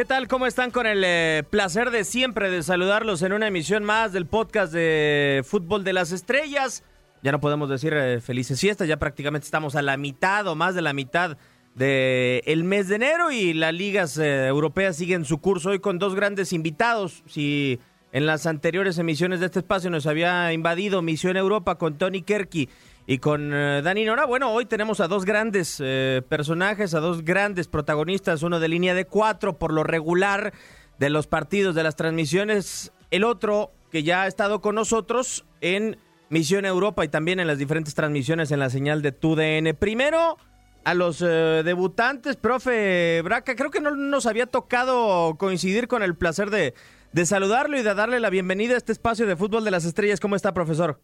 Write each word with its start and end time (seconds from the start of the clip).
¿Qué 0.00 0.06
tal? 0.06 0.28
¿Cómo 0.28 0.46
están? 0.46 0.70
Con 0.70 0.86
el 0.86 1.02
eh, 1.04 1.42
placer 1.50 1.90
de 1.90 2.04
siempre 2.04 2.48
de 2.48 2.62
saludarlos 2.62 3.20
en 3.20 3.34
una 3.34 3.48
emisión 3.48 3.84
más 3.84 4.14
del 4.14 4.24
podcast 4.24 4.72
de 4.72 5.42
Fútbol 5.44 5.84
de 5.84 5.92
las 5.92 6.10
Estrellas. 6.10 6.82
Ya 7.22 7.32
no 7.32 7.40
podemos 7.42 7.68
decir 7.68 7.92
eh, 7.92 8.18
felices 8.22 8.58
fiestas, 8.58 8.88
ya 8.88 8.96
prácticamente 8.96 9.44
estamos 9.44 9.76
a 9.76 9.82
la 9.82 9.98
mitad 9.98 10.46
o 10.46 10.54
más 10.54 10.74
de 10.74 10.80
la 10.80 10.94
mitad 10.94 11.36
del 11.74 12.40
el 12.46 12.64
mes 12.64 12.88
de 12.88 12.96
enero 12.96 13.30
y 13.30 13.52
las 13.52 13.74
ligas 13.74 14.16
eh, 14.16 14.46
europeas 14.46 14.96
siguen 14.96 15.26
su 15.26 15.36
curso 15.36 15.68
hoy 15.68 15.80
con 15.80 15.98
dos 15.98 16.14
grandes 16.14 16.54
invitados. 16.54 17.22
Si 17.26 17.78
en 18.12 18.24
las 18.24 18.46
anteriores 18.46 18.96
emisiones 18.96 19.40
de 19.40 19.46
este 19.46 19.58
espacio 19.58 19.90
nos 19.90 20.06
había 20.06 20.50
invadido 20.54 21.02
Misión 21.02 21.36
Europa 21.36 21.74
con 21.74 21.98
Tony 21.98 22.22
Kerky 22.22 22.70
y 23.10 23.18
con 23.18 23.52
eh, 23.52 23.82
Dani 23.82 24.04
Nora, 24.04 24.24
bueno, 24.24 24.52
hoy 24.52 24.66
tenemos 24.66 25.00
a 25.00 25.08
dos 25.08 25.24
grandes 25.24 25.82
eh, 25.82 26.22
personajes, 26.28 26.94
a 26.94 27.00
dos 27.00 27.24
grandes 27.24 27.66
protagonistas, 27.66 28.44
uno 28.44 28.60
de 28.60 28.68
línea 28.68 28.94
de 28.94 29.04
cuatro 29.04 29.58
por 29.58 29.72
lo 29.72 29.82
regular 29.82 30.52
de 31.00 31.10
los 31.10 31.26
partidos, 31.26 31.74
de 31.74 31.82
las 31.82 31.96
transmisiones, 31.96 32.92
el 33.10 33.24
otro 33.24 33.72
que 33.90 34.04
ya 34.04 34.22
ha 34.22 34.26
estado 34.28 34.60
con 34.60 34.76
nosotros 34.76 35.44
en 35.60 35.98
Misión 36.28 36.64
Europa 36.64 37.04
y 37.04 37.08
también 37.08 37.40
en 37.40 37.48
las 37.48 37.58
diferentes 37.58 37.96
transmisiones 37.96 38.52
en 38.52 38.60
la 38.60 38.70
señal 38.70 39.02
de 39.02 39.10
TUDN. 39.10 39.74
Primero, 39.76 40.36
a 40.84 40.94
los 40.94 41.20
eh, 41.20 41.62
debutantes, 41.64 42.36
profe 42.36 43.22
Braca, 43.24 43.56
creo 43.56 43.72
que 43.72 43.80
no 43.80 43.90
nos 43.90 44.26
había 44.26 44.46
tocado 44.46 45.34
coincidir 45.36 45.88
con 45.88 46.04
el 46.04 46.14
placer 46.14 46.50
de, 46.50 46.74
de 47.10 47.26
saludarlo 47.26 47.76
y 47.76 47.82
de 47.82 47.92
darle 47.92 48.20
la 48.20 48.30
bienvenida 48.30 48.74
a 48.74 48.78
este 48.78 48.92
espacio 48.92 49.26
de 49.26 49.34
Fútbol 49.34 49.64
de 49.64 49.72
las 49.72 49.84
Estrellas. 49.84 50.20
¿Cómo 50.20 50.36
está, 50.36 50.54
profesor? 50.54 51.00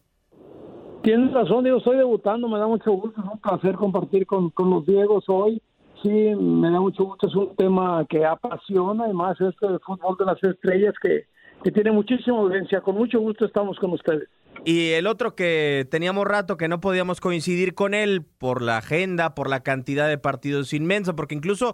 Tienes 1.03 1.31
razón, 1.33 1.63
digo, 1.63 1.77
estoy 1.77 1.97
debutando, 1.97 2.49
me 2.49 2.59
da 2.59 2.67
mucho 2.67 2.91
gusto, 2.91 3.21
es 3.21 3.31
un 3.31 3.39
placer 3.39 3.75
compartir 3.75 4.25
con, 4.25 4.49
con 4.49 4.69
los 4.69 4.85
Diegos 4.85 5.23
hoy. 5.27 5.61
Sí, 6.03 6.09
me 6.09 6.69
da 6.69 6.79
mucho 6.79 7.05
gusto, 7.05 7.27
es 7.27 7.35
un 7.35 7.55
tema 7.55 8.05
que 8.07 8.25
apasiona, 8.25 9.05
además 9.05 9.39
este 9.39 9.67
de 9.67 9.79
fútbol 9.79 10.15
de 10.19 10.25
las 10.25 10.43
estrellas 10.43 10.93
que, 11.01 11.25
que 11.63 11.71
tiene 11.71 11.91
muchísima 11.91 12.37
audiencia. 12.37 12.81
Con 12.81 12.95
mucho 12.95 13.19
gusto 13.19 13.45
estamos 13.45 13.77
con 13.79 13.93
ustedes. 13.93 14.29
Y 14.65 14.91
el 14.91 15.07
otro 15.07 15.35
que 15.35 15.87
teníamos 15.89 16.25
rato 16.25 16.57
que 16.57 16.67
no 16.67 16.81
podíamos 16.81 17.21
coincidir 17.21 17.73
con 17.73 17.93
él 17.93 18.25
por 18.37 18.61
la 18.61 18.77
agenda, 18.77 19.33
por 19.35 19.49
la 19.49 19.61
cantidad 19.61 20.07
de 20.07 20.17
partidos 20.17 20.73
inmensa, 20.73 21.15
porque 21.15 21.35
incluso 21.35 21.73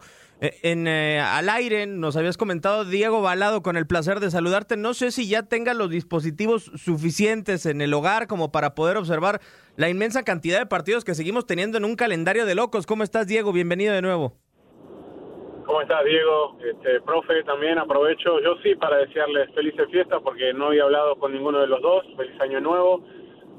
en 0.61 0.87
eh, 0.87 1.21
al 1.21 1.47
aire 1.47 1.87
nos 1.87 2.17
habías 2.17 2.37
comentado 2.37 2.83
Diego 2.83 3.21
Balado 3.21 3.61
con 3.61 3.77
el 3.77 3.87
placer 3.87 4.19
de 4.19 4.29
saludarte. 4.29 4.75
No 4.75 4.93
sé 4.93 5.11
si 5.11 5.29
ya 5.29 5.43
tenga 5.43 5.73
los 5.73 5.89
dispositivos 5.89 6.65
suficientes 6.75 7.65
en 7.65 7.81
el 7.81 7.93
hogar 7.93 8.27
como 8.27 8.51
para 8.51 8.75
poder 8.75 8.97
observar 8.97 9.39
la 9.77 9.89
inmensa 9.89 10.23
cantidad 10.23 10.59
de 10.59 10.65
partidos 10.65 11.05
que 11.05 11.15
seguimos 11.15 11.45
teniendo 11.45 11.77
en 11.77 11.85
un 11.85 11.95
calendario 11.95 12.45
de 12.45 12.55
locos. 12.55 12.85
¿Cómo 12.85 13.03
estás, 13.03 13.25
Diego? 13.25 13.53
Bienvenido 13.53 13.93
de 13.93 14.01
nuevo. 14.01 14.33
¿Cómo 15.65 15.81
estás, 15.81 16.03
Diego? 16.03 16.57
Este, 16.59 16.99
profe, 17.01 17.41
también 17.43 17.79
aprovecho, 17.79 18.41
yo 18.41 18.57
sí, 18.61 18.75
para 18.75 18.97
desearles 18.97 19.49
felices 19.55 19.87
fiestas 19.89 20.21
porque 20.21 20.53
no 20.53 20.67
había 20.67 20.83
hablado 20.83 21.15
con 21.15 21.31
ninguno 21.31 21.61
de 21.61 21.67
los 21.67 21.81
dos. 21.81 22.05
Feliz 22.17 22.39
año 22.41 22.59
nuevo. 22.59 23.01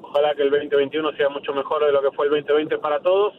Ojalá 0.02 0.34
que 0.34 0.42
el 0.42 0.50
2021 0.50 1.12
sea 1.12 1.30
mucho 1.30 1.54
mejor 1.54 1.86
de 1.86 1.92
lo 1.92 2.02
que 2.02 2.10
fue 2.14 2.26
el 2.26 2.32
2020 2.32 2.76
para 2.76 3.00
todos. 3.00 3.32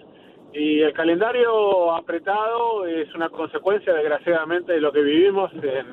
Y 0.58 0.82
el 0.82 0.94
calendario 0.94 1.94
apretado 1.94 2.86
es 2.86 3.14
una 3.14 3.30
consecuencia, 3.30 3.94
desgraciadamente, 3.94 4.72
de 4.72 4.80
lo 4.80 4.94
que 4.94 5.02
vivimos 5.02 5.52
en 5.52 5.86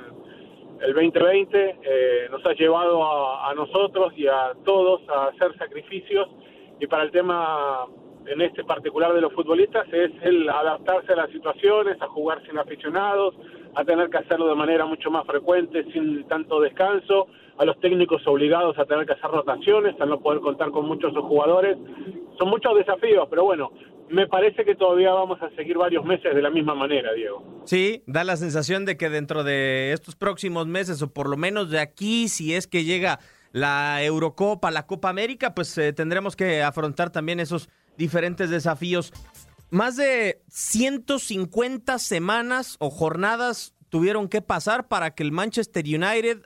el 0.80 0.94
2020. 0.94 1.78
Eh, 1.82 2.28
nos 2.30 2.46
ha 2.46 2.52
llevado 2.52 3.02
a, 3.04 3.50
a 3.50 3.54
nosotros 3.54 4.12
y 4.16 4.28
a 4.28 4.52
todos 4.64 5.00
a 5.08 5.26
hacer 5.26 5.58
sacrificios. 5.58 6.28
Y 6.78 6.86
para 6.86 7.02
el 7.02 7.10
tema 7.10 7.86
en 8.26 8.40
este 8.40 8.62
particular 8.62 9.12
de 9.12 9.20
los 9.20 9.32
futbolistas 9.32 9.84
es 9.92 10.12
el 10.22 10.48
adaptarse 10.48 11.12
a 11.12 11.16
las 11.16 11.30
situaciones, 11.30 12.00
a 12.00 12.06
jugar 12.06 12.40
sin 12.46 12.56
aficionados, 12.56 13.34
a 13.74 13.84
tener 13.84 14.10
que 14.10 14.18
hacerlo 14.18 14.46
de 14.46 14.54
manera 14.54 14.86
mucho 14.86 15.10
más 15.10 15.26
frecuente, 15.26 15.84
sin 15.92 16.22
tanto 16.28 16.60
descanso, 16.60 17.26
a 17.58 17.64
los 17.64 17.78
técnicos 17.80 18.26
obligados 18.26 18.78
a 18.78 18.84
tener 18.84 19.06
que 19.06 19.12
hacer 19.12 19.30
rotaciones, 19.30 20.00
a 20.00 20.06
no 20.06 20.20
poder 20.20 20.40
contar 20.40 20.70
con 20.70 20.86
muchos 20.86 21.12
jugadores. 21.16 21.76
Son 22.38 22.48
muchos 22.48 22.76
desafíos, 22.76 23.26
pero 23.28 23.44
bueno, 23.44 23.70
me 24.10 24.26
parece 24.26 24.64
que 24.64 24.74
todavía 24.74 25.10
vamos 25.12 25.40
a 25.42 25.50
seguir 25.56 25.78
varios 25.78 26.04
meses 26.04 26.34
de 26.34 26.42
la 26.42 26.50
misma 26.50 26.74
manera, 26.74 27.12
Diego. 27.12 27.62
Sí, 27.64 28.02
da 28.06 28.24
la 28.24 28.36
sensación 28.36 28.84
de 28.84 28.96
que 28.96 29.08
dentro 29.08 29.44
de 29.44 29.92
estos 29.92 30.16
próximos 30.16 30.66
meses, 30.66 31.00
o 31.02 31.12
por 31.12 31.28
lo 31.28 31.36
menos 31.36 31.70
de 31.70 31.80
aquí, 31.80 32.28
si 32.28 32.54
es 32.54 32.66
que 32.66 32.84
llega 32.84 33.20
la 33.52 34.02
Eurocopa, 34.02 34.70
la 34.70 34.86
Copa 34.86 35.08
América, 35.08 35.54
pues 35.54 35.76
eh, 35.78 35.92
tendremos 35.92 36.36
que 36.36 36.62
afrontar 36.62 37.10
también 37.10 37.40
esos 37.40 37.68
diferentes 37.96 38.50
desafíos. 38.50 39.12
Más 39.70 39.96
de 39.96 40.42
150 40.48 41.98
semanas 41.98 42.76
o 42.80 42.90
jornadas 42.90 43.74
tuvieron 43.88 44.28
que 44.28 44.42
pasar 44.42 44.88
para 44.88 45.14
que 45.14 45.22
el 45.22 45.32
Manchester 45.32 45.84
United 45.84 46.42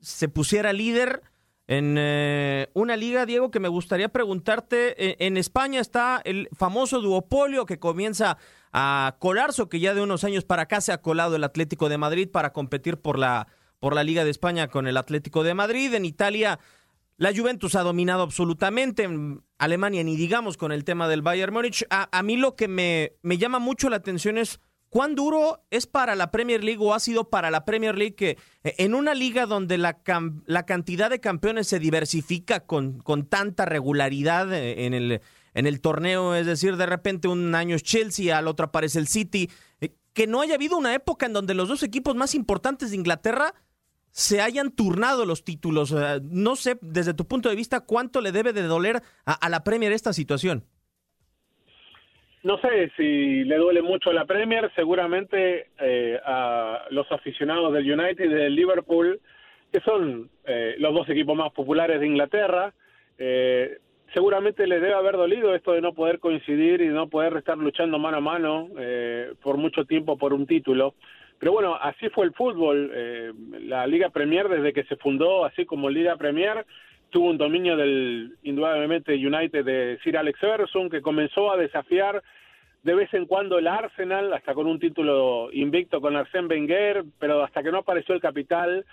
se 0.00 0.28
pusiera 0.28 0.72
líder 0.72 1.22
en 1.68 1.96
eh, 1.98 2.70
una 2.72 2.96
liga, 2.96 3.26
Diego, 3.26 3.50
que 3.50 3.60
me 3.60 3.68
gustaría 3.68 4.08
preguntarte. 4.08 4.94
eh, 5.02 5.16
en 5.20 5.36
España 5.36 5.80
está 5.80 6.20
el 6.24 6.48
famoso 6.56 7.00
duopolio 7.00 7.66
que 7.66 7.78
comienza 7.78 8.38
a 8.72 9.16
colarse, 9.20 9.62
o 9.62 9.68
que 9.68 9.78
ya 9.78 9.94
de 9.94 10.00
unos 10.00 10.24
años 10.24 10.44
para 10.44 10.62
acá 10.62 10.80
se 10.80 10.92
ha 10.92 11.00
colado 11.00 11.36
el 11.36 11.44
Atlético 11.44 11.88
de 11.88 11.98
Madrid 11.98 12.28
para 12.30 12.52
competir 12.52 12.96
por 12.96 13.18
la, 13.18 13.46
por 13.78 13.94
la 13.94 14.02
Liga 14.02 14.24
de 14.24 14.30
España 14.30 14.68
con 14.68 14.86
el 14.86 14.96
Atlético 14.96 15.44
de 15.44 15.54
Madrid. 15.54 15.92
En 15.94 16.04
Italia 16.04 16.58
la 17.18 17.34
Juventus 17.34 17.74
ha 17.74 17.82
dominado 17.82 18.22
absolutamente. 18.22 19.02
En 19.02 19.42
Alemania 19.58 20.04
ni 20.04 20.16
digamos 20.16 20.56
con 20.56 20.72
el 20.72 20.84
tema 20.84 21.06
del 21.06 21.20
Bayern 21.22 21.52
Múnich. 21.52 21.84
A, 21.90 22.08
a 22.16 22.22
mí 22.22 22.36
lo 22.36 22.56
que 22.56 22.68
me, 22.68 23.12
me 23.22 23.36
llama 23.36 23.58
mucho 23.58 23.90
la 23.90 23.96
atención 23.96 24.38
es 24.38 24.60
cuán 24.88 25.14
duro 25.14 25.64
es 25.70 25.86
para 25.86 26.14
la 26.14 26.30
Premier 26.30 26.64
League 26.64 26.82
o 26.82 26.94
ha 26.94 27.00
sido 27.00 27.30
para 27.30 27.50
la 27.50 27.64
Premier 27.64 27.96
League 27.96 28.14
que 28.14 28.38
eh, 28.64 28.74
en 28.78 28.94
una 28.94 29.14
liga 29.14 29.46
donde 29.46 29.78
la, 29.78 30.02
cantidad 30.64 31.10
de 31.10 31.20
campeones 31.20 31.68
se 31.68 31.78
diversifica 31.78 32.60
con, 32.60 33.02
tanta 33.28 33.64
regularidad 33.64 34.52
eh, 34.52 34.86
en 34.86 35.66
el, 35.66 35.80
torneo, 35.80 36.34
es 36.34 36.46
decir, 36.46 36.76
de 36.76 36.86
repente 36.86 37.28
un 37.28 37.54
año 37.54 37.76
es 37.76 37.82
Chelsea, 37.82 38.36
al 38.36 38.48
otro 38.48 38.66
aparece 38.66 38.98
el 38.98 39.08
City, 39.08 39.50
eh, 39.80 39.94
que 40.12 40.26
no 40.26 40.40
haya 40.40 40.54
habido 40.54 40.76
una 40.76 40.94
época 40.94 41.26
en 41.26 41.32
donde 41.32 41.54
los 41.54 41.68
dos 41.68 41.82
equipos 41.82 42.16
más 42.16 42.34
importantes 42.34 42.90
de 42.90 42.96
Inglaterra 42.96 43.54
se 44.10 44.40
hayan 44.40 44.70
turnado 44.70 45.26
los 45.26 45.44
títulos. 45.44 45.94
No 46.22 46.56
sé, 46.56 46.78
desde 46.80 47.14
tu 47.14 47.28
punto 47.28 47.48
de 47.50 47.54
vista, 47.54 47.80
cuánto 47.80 48.20
le 48.20 48.32
debe 48.32 48.52
de 48.52 48.62
doler 48.62 49.02
a 49.24 49.48
la 49.48 49.62
Premier 49.62 49.92
esta 49.92 50.12
situación. 50.12 50.64
No 52.44 52.58
sé 52.58 52.90
si 52.96 53.44
le 53.44 53.56
duele 53.56 53.82
mucho 53.82 54.12
la 54.12 54.24
Premier, 54.24 54.70
seguramente 54.76 55.68
eh, 55.80 56.20
a 56.24 56.86
los 56.90 57.10
aficionados 57.10 57.72
del 57.72 57.90
United 57.92 58.24
y 58.24 58.28
del 58.28 58.54
Liverpool, 58.54 59.20
que 59.72 59.80
son 59.80 60.30
eh, 60.46 60.76
los 60.78 60.94
dos 60.94 61.08
equipos 61.08 61.36
más 61.36 61.52
populares 61.52 62.00
de 62.00 62.06
Inglaterra, 62.06 62.72
eh, 63.18 63.78
seguramente 64.14 64.66
les 64.66 64.80
debe 64.80 64.94
haber 64.94 65.16
dolido 65.16 65.54
esto 65.54 65.72
de 65.72 65.80
no 65.80 65.92
poder 65.92 66.20
coincidir 66.20 66.80
y 66.80 66.88
no 66.88 67.08
poder 67.08 67.36
estar 67.36 67.58
luchando 67.58 67.98
mano 67.98 68.18
a 68.18 68.20
mano 68.20 68.68
eh, 68.78 69.34
por 69.42 69.56
mucho 69.56 69.84
tiempo 69.84 70.16
por 70.16 70.32
un 70.32 70.46
título. 70.46 70.94
Pero 71.38 71.52
bueno, 71.52 71.76
así 71.80 72.08
fue 72.10 72.26
el 72.26 72.32
fútbol. 72.32 72.90
eh, 72.94 73.32
la 73.60 73.86
Liga 73.86 74.10
Premier 74.10 74.48
desde 74.48 74.72
que 74.72 74.84
se 74.84 74.96
fundó, 74.96 75.44
así 75.44 75.64
como 75.66 75.90
Liga 75.90 76.16
Premier, 76.16 76.64
tuvo 77.10 77.30
un 77.30 77.38
dominio 77.38 77.76
del 77.76 78.36
indudablemente 78.42 79.14
United 79.14 79.64
de 79.64 79.98
Sir 80.02 80.16
Alex 80.16 80.38
Ferguson, 80.38 80.90
que 80.90 81.00
comenzó 81.00 81.52
a 81.52 81.56
desafiar 81.56 82.22
de 82.82 82.94
vez 82.94 83.12
en 83.12 83.26
cuando 83.26 83.58
el 83.58 83.66
Arsenal, 83.66 84.32
hasta 84.32 84.54
con 84.54 84.66
un 84.66 84.78
título 84.78 85.50
invicto 85.52 86.00
con 86.00 86.14
Arsène 86.14 86.48
Wenger, 86.48 87.04
pero 87.18 87.42
hasta 87.42 87.62
que 87.62 87.72
no 87.72 87.78
apareció 87.78 88.14
el 88.14 88.20
capital 88.20 88.84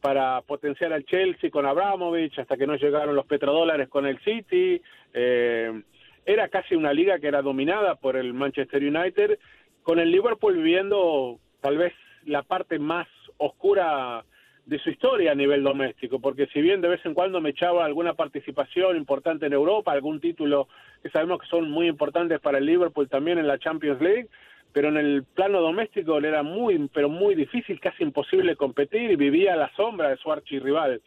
para 0.00 0.40
potenciar 0.42 0.92
al 0.92 1.04
Chelsea 1.04 1.50
con 1.50 1.66
Abramovich, 1.66 2.38
hasta 2.38 2.56
que 2.56 2.66
no 2.66 2.76
llegaron 2.76 3.16
los 3.16 3.26
petrodólares 3.26 3.88
con 3.88 4.06
el 4.06 4.18
City, 4.20 4.80
eh, 5.14 5.82
era 6.24 6.48
casi 6.48 6.76
una 6.76 6.92
liga 6.92 7.18
que 7.18 7.28
era 7.28 7.42
dominada 7.42 7.96
por 7.96 8.16
el 8.16 8.34
Manchester 8.34 8.82
United, 8.82 9.38
con 9.82 9.98
el 9.98 10.10
Liverpool 10.10 10.56
viviendo 10.56 11.38
tal 11.60 11.78
vez 11.78 11.92
la 12.26 12.42
parte 12.42 12.78
más 12.78 13.08
oscura 13.38 14.24
de 14.70 14.78
su 14.78 14.88
historia 14.88 15.32
a 15.32 15.34
nivel 15.34 15.64
doméstico, 15.64 16.20
porque 16.20 16.46
si 16.46 16.62
bien 16.62 16.80
de 16.80 16.86
vez 16.86 17.04
en 17.04 17.12
cuando 17.12 17.40
me 17.40 17.50
echaba 17.50 17.84
alguna 17.84 18.14
participación 18.14 18.96
importante 18.96 19.46
en 19.46 19.52
Europa, 19.52 19.90
algún 19.90 20.20
título 20.20 20.68
que 21.02 21.10
sabemos 21.10 21.40
que 21.40 21.48
son 21.48 21.68
muy 21.68 21.88
importantes 21.88 22.38
para 22.38 22.58
el 22.58 22.66
Liverpool 22.66 23.08
también 23.08 23.38
en 23.38 23.48
la 23.48 23.58
Champions 23.58 24.00
League, 24.00 24.28
pero 24.72 24.90
en 24.90 24.96
el 24.96 25.24
plano 25.24 25.60
doméstico 25.60 26.20
le 26.20 26.28
era 26.28 26.44
muy, 26.44 26.88
pero 26.94 27.08
muy 27.08 27.34
difícil, 27.34 27.80
casi 27.80 28.04
imposible 28.04 28.54
competir 28.54 29.10
y 29.10 29.16
vivía 29.16 29.54
a 29.54 29.56
la 29.56 29.74
sombra 29.74 30.10
de 30.10 30.18
su 30.18 30.30
archirrival. 30.30 31.02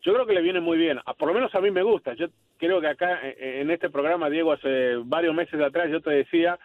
Yo 0.00 0.14
creo 0.14 0.24
que 0.24 0.32
le 0.32 0.40
viene 0.40 0.60
muy 0.60 0.78
bien, 0.78 0.98
por 1.18 1.28
lo 1.28 1.34
menos 1.34 1.54
a 1.54 1.60
mí 1.60 1.70
me 1.70 1.82
gusta. 1.82 2.14
Yo 2.14 2.28
creo 2.56 2.80
que 2.80 2.86
acá 2.86 3.20
en 3.22 3.70
este 3.70 3.90
programa, 3.90 4.30
Diego, 4.30 4.52
hace 4.52 4.96
varios 5.04 5.34
meses 5.34 5.60
atrás 5.60 5.90
yo 5.90 6.00
te 6.00 6.12
decía 6.12 6.58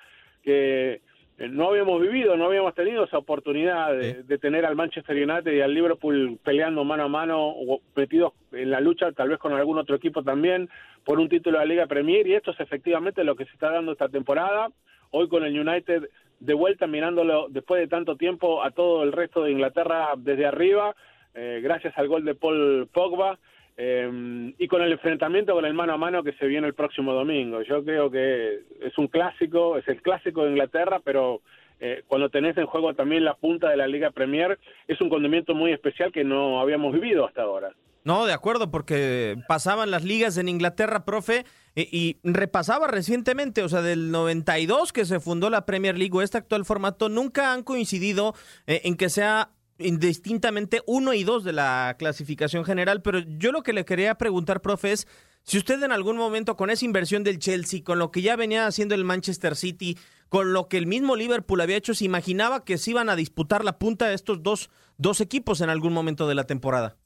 que 0.43 0.93
eh, 0.93 1.01
no 1.38 1.69
habíamos 1.69 2.01
vivido, 2.01 2.36
no 2.36 2.45
habíamos 2.45 2.74
tenido 2.74 3.04
esa 3.04 3.19
oportunidad 3.19 3.95
de, 3.95 4.38
tener 4.39 4.66
al 4.66 4.75
Manchester 4.75 5.16
United 5.16 5.51
y 5.51 5.62
al 5.62 5.74
Liverpool 5.74 6.39
peleando 6.44 6.84
mano 6.84 7.04
a 7.04 7.07
mano 7.07 7.50
o 7.50 7.80
metidos 7.95 8.34
en 8.51 8.72
la 8.72 8.80
lucha, 8.80 9.12
tal 9.12 9.30
vez 9.30 9.38
con 9.38 9.54
algún 9.54 9.78
otro 9.78 9.95
equipo 9.95 10.24
también, 10.24 10.68
por 11.04 11.19
un 11.19 11.30
título 11.30 11.60
de 11.60 11.66
la 11.66 11.69
Liga 11.69 11.86
Premier, 11.86 12.25
y 12.25 12.34
esto 12.34 12.51
es 12.51 12.60
efectivamente 12.60 13.24
lo 13.24 13.36
que 13.36 13.45
se 13.45 13.51
está 13.51 13.72
dando 13.72 13.92
esta 13.92 14.10
temporada. 14.10 14.69
Hoy 15.12 15.30
con 15.30 15.44
el 15.44 15.57
United 15.57 16.10
de 16.39 16.54
vuelta 16.54 16.88
mirándolo 16.88 17.48
después 17.50 17.81
de 17.81 17.88
tanto 17.88 18.16
tiempo 18.16 18.63
a 18.63 18.72
todo 18.72 19.04
el 19.04 19.12
resto 19.12 19.44
de 19.44 19.51
Inglaterra 19.51 20.10
desde 20.18 20.48
arriba, 20.48 20.95
eh, 21.36 21.60
gracias 21.62 21.95
al 21.98 22.07
gol 22.07 22.25
de 22.25 22.34
Paul 22.34 22.89
Pogba. 22.92 23.38
Eh, 23.79 24.53
y 24.57 24.68
con 24.68 24.81
el 24.81 24.91
enfrentamiento 24.91 25.53
con 25.53 25.65
el 25.65 25.75
mano 25.75 25.94
a 25.94 25.97
mano 25.97 26.24
que 26.24 26.33
se 26.33 26.47
viene 26.47 26.65
el 26.65 26.74
próximo 26.74 27.13
domingo. 27.13 27.62
Yo 27.62 27.83
creo 27.83 28.09
que 28.09 28.62
es 28.81 28.97
un 28.97 29.07
clásico, 29.07 29.77
es 29.77 29.88
el 29.88 30.01
clásico 30.01 30.44
de 30.44 30.50
Inglaterra, 30.50 31.00
pero 31.03 31.41
eh, 31.79 32.03
cuando 32.07 32.29
tenés 32.29 32.57
en 32.57 32.65
juego 32.65 32.95
también 32.95 33.24
la 33.24 33.35
punta 33.35 33.69
de 33.69 33.77
la 33.77 33.88
Liga 33.88 34.09
Premier, 34.09 34.57
es 34.88 35.00
un 35.00 35.09
condimento 35.09 35.53
muy 35.53 35.71
especial 35.71 36.12
que 36.12 36.24
no 36.24 36.59
habíamos 36.59 36.91
vivido 36.91 37.27
hasta 37.27 37.44
ahora. 37.44 37.71
No, 38.03 38.25
de 38.25 38.33
acuerdo, 38.33 38.71
porque 38.71 39.35
pasaban 39.50 39.91
las 39.91 40.03
ligas 40.06 40.38
en 40.38 40.47
Inglaterra, 40.47 41.03
profe, 41.03 41.45
y, 41.75 42.18
repasaba 42.24 42.88
recientemente, 42.88 43.62
o 43.63 43.69
sea, 43.69 43.81
del 43.81 44.12
92 44.12 44.94
que 44.94 45.06
se 45.06 45.19
fundó 45.19 45.50
la 45.50 45.65
Premier 45.65 45.97
League 45.97 46.18
o 46.18 46.21
este 46.21 46.38
actual 46.38 46.63
formato, 46.63 47.09
nunca 47.09 47.51
han 47.51 47.63
coincidido 47.63 48.33
eh, 48.65 48.81
en 48.85 48.95
que 48.95 49.09
sea 49.09 49.50
indistintamente 49.79 50.81
uno 50.88 51.13
y 51.13 51.24
dos 51.24 51.44
de 51.44 51.53
la 51.53 51.95
clasificación 51.97 52.65
general, 52.65 53.01
pero 53.01 53.19
yo 53.19 53.51
lo 53.51 53.63
que 53.63 53.74
le 53.74 53.85
quería 53.85 54.15
preguntar, 54.15 54.62
profe, 54.62 54.91
es 54.91 55.07
si 55.44 55.57
usted 55.57 55.81
en 55.81 55.91
algún 55.91 56.18
momento 56.18 56.57
con 56.57 56.69
esa 56.69 56.85
inversión 56.85 57.24
del 57.24 57.39
Chelsea, 57.39 57.83
con 57.83 58.00
lo 58.00 58.12
que 58.12 58.21
ya 58.21 58.35
venía 58.35 58.68
haciendo 58.68 58.95
el 58.95 59.06
Manchester 59.06 59.56
City, 59.56 59.95
con 60.29 60.51
lo 60.51 60.68
que 60.68 60.77
el 60.77 60.88
mismo 60.88 61.15
Liverpool 61.15 61.62
había 61.62 61.77
hecho, 61.77 61.94
se 61.94 62.06
imaginaba 62.06 62.65
que 62.65 62.77
se 62.77 62.91
iban 62.91 63.09
a 63.09 63.15
disputar 63.15 63.63
la 63.63 63.79
punta 63.79 64.07
de 64.07 64.15
estos 64.15 64.44
dos, 64.44 64.69
dos 64.97 65.21
equipos 65.21 65.62
en 65.62 65.69
algún 65.69 65.94
momento 65.94 66.27
de 66.27 66.35
la 66.35 66.44
temporada. 66.44 66.97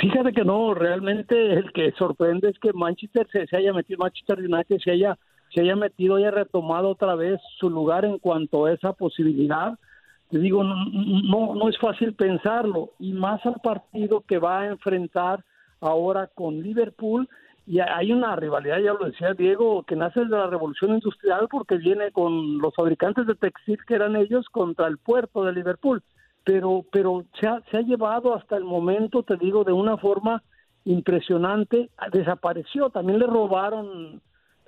Fíjate 0.00 0.32
que 0.32 0.44
no, 0.44 0.74
realmente 0.74 1.54
el 1.54 1.72
que 1.72 1.92
sorprende 1.98 2.48
es 2.50 2.58
que 2.58 2.72
Manchester 2.72 3.26
se, 3.30 3.46
se 3.46 3.56
haya 3.56 3.72
metido, 3.72 3.98
Manchester 3.98 4.38
United 4.38 4.78
se 4.82 4.92
haya, 4.92 5.18
se 5.54 5.60
haya 5.60 5.76
metido, 5.76 6.16
haya 6.16 6.30
retomado 6.30 6.90
otra 6.90 7.14
vez 7.14 7.40
su 7.58 7.68
lugar 7.68 8.04
en 8.04 8.18
cuanto 8.18 8.66
a 8.66 8.72
esa 8.72 8.92
posibilidad 8.92 9.78
te 10.30 10.38
digo, 10.38 10.64
no, 10.64 11.54
no 11.54 11.68
es 11.68 11.78
fácil 11.78 12.14
pensarlo, 12.14 12.90
y 12.98 13.12
más 13.12 13.44
al 13.46 13.60
partido 13.62 14.22
que 14.26 14.38
va 14.38 14.60
a 14.60 14.66
enfrentar 14.66 15.44
ahora 15.80 16.28
con 16.34 16.60
Liverpool, 16.62 17.28
y 17.66 17.80
hay 17.80 18.12
una 18.12 18.36
rivalidad, 18.36 18.78
ya 18.78 18.92
lo 18.92 19.06
decía 19.06 19.32
Diego, 19.32 19.84
que 19.84 19.96
nace 19.96 20.20
de 20.20 20.26
la 20.26 20.48
revolución 20.48 20.94
industrial 20.94 21.48
porque 21.50 21.76
viene 21.76 22.10
con 22.12 22.58
los 22.58 22.74
fabricantes 22.74 23.26
de 23.26 23.34
textil 23.34 23.78
que 23.86 23.94
eran 23.94 24.16
ellos 24.16 24.46
contra 24.50 24.86
el 24.86 24.98
puerto 24.98 25.44
de 25.44 25.52
Liverpool, 25.52 26.02
pero, 26.44 26.84
pero 26.92 27.24
se 27.40 27.48
ha, 27.48 27.62
se 27.70 27.78
ha 27.78 27.80
llevado 27.80 28.34
hasta 28.34 28.56
el 28.56 28.64
momento, 28.64 29.22
te 29.22 29.36
digo, 29.36 29.64
de 29.64 29.72
una 29.72 29.96
forma 29.96 30.42
impresionante, 30.84 31.90
desapareció, 32.12 32.90
también 32.90 33.18
le 33.18 33.26
robaron 33.26 34.20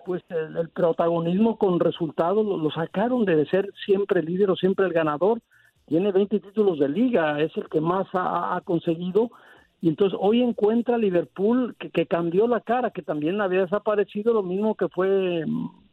pues 0.06 0.23
el, 0.31 0.69
protagonismo 0.69 1.58
con 1.58 1.81
resultados 1.81 2.47
lo, 2.47 2.70
sacaron 2.70 3.25
de 3.25 3.44
ser 3.47 3.73
siempre 3.85 4.20
el 4.20 4.26
líder 4.26 4.50
o 4.50 4.56
siempre 4.56 4.87
el 4.87 4.93
ganador. 4.93 5.41
Tiene 5.87 6.12
20 6.12 6.38
títulos 6.41 6.79
de 6.79 6.88
liga, 6.88 7.41
es 7.41 7.55
el 7.56 7.69
que 7.69 7.81
más 7.81 8.06
ha, 8.12 8.61
conseguido. 8.64 9.31
Y 9.81 9.88
entonces 9.88 10.19
hoy 10.23 10.43
encuentra 10.43 10.97
Liverpool 10.97 11.76
que, 11.79 12.06
cambió 12.06 12.47
la 12.47 12.61
cara, 12.61 12.91
que 12.91 13.03
también 13.03 13.41
había 13.41 13.62
desaparecido, 13.62 14.32
lo 14.32 14.43
mismo 14.43 14.76
que 14.76 14.88
fue 14.88 15.44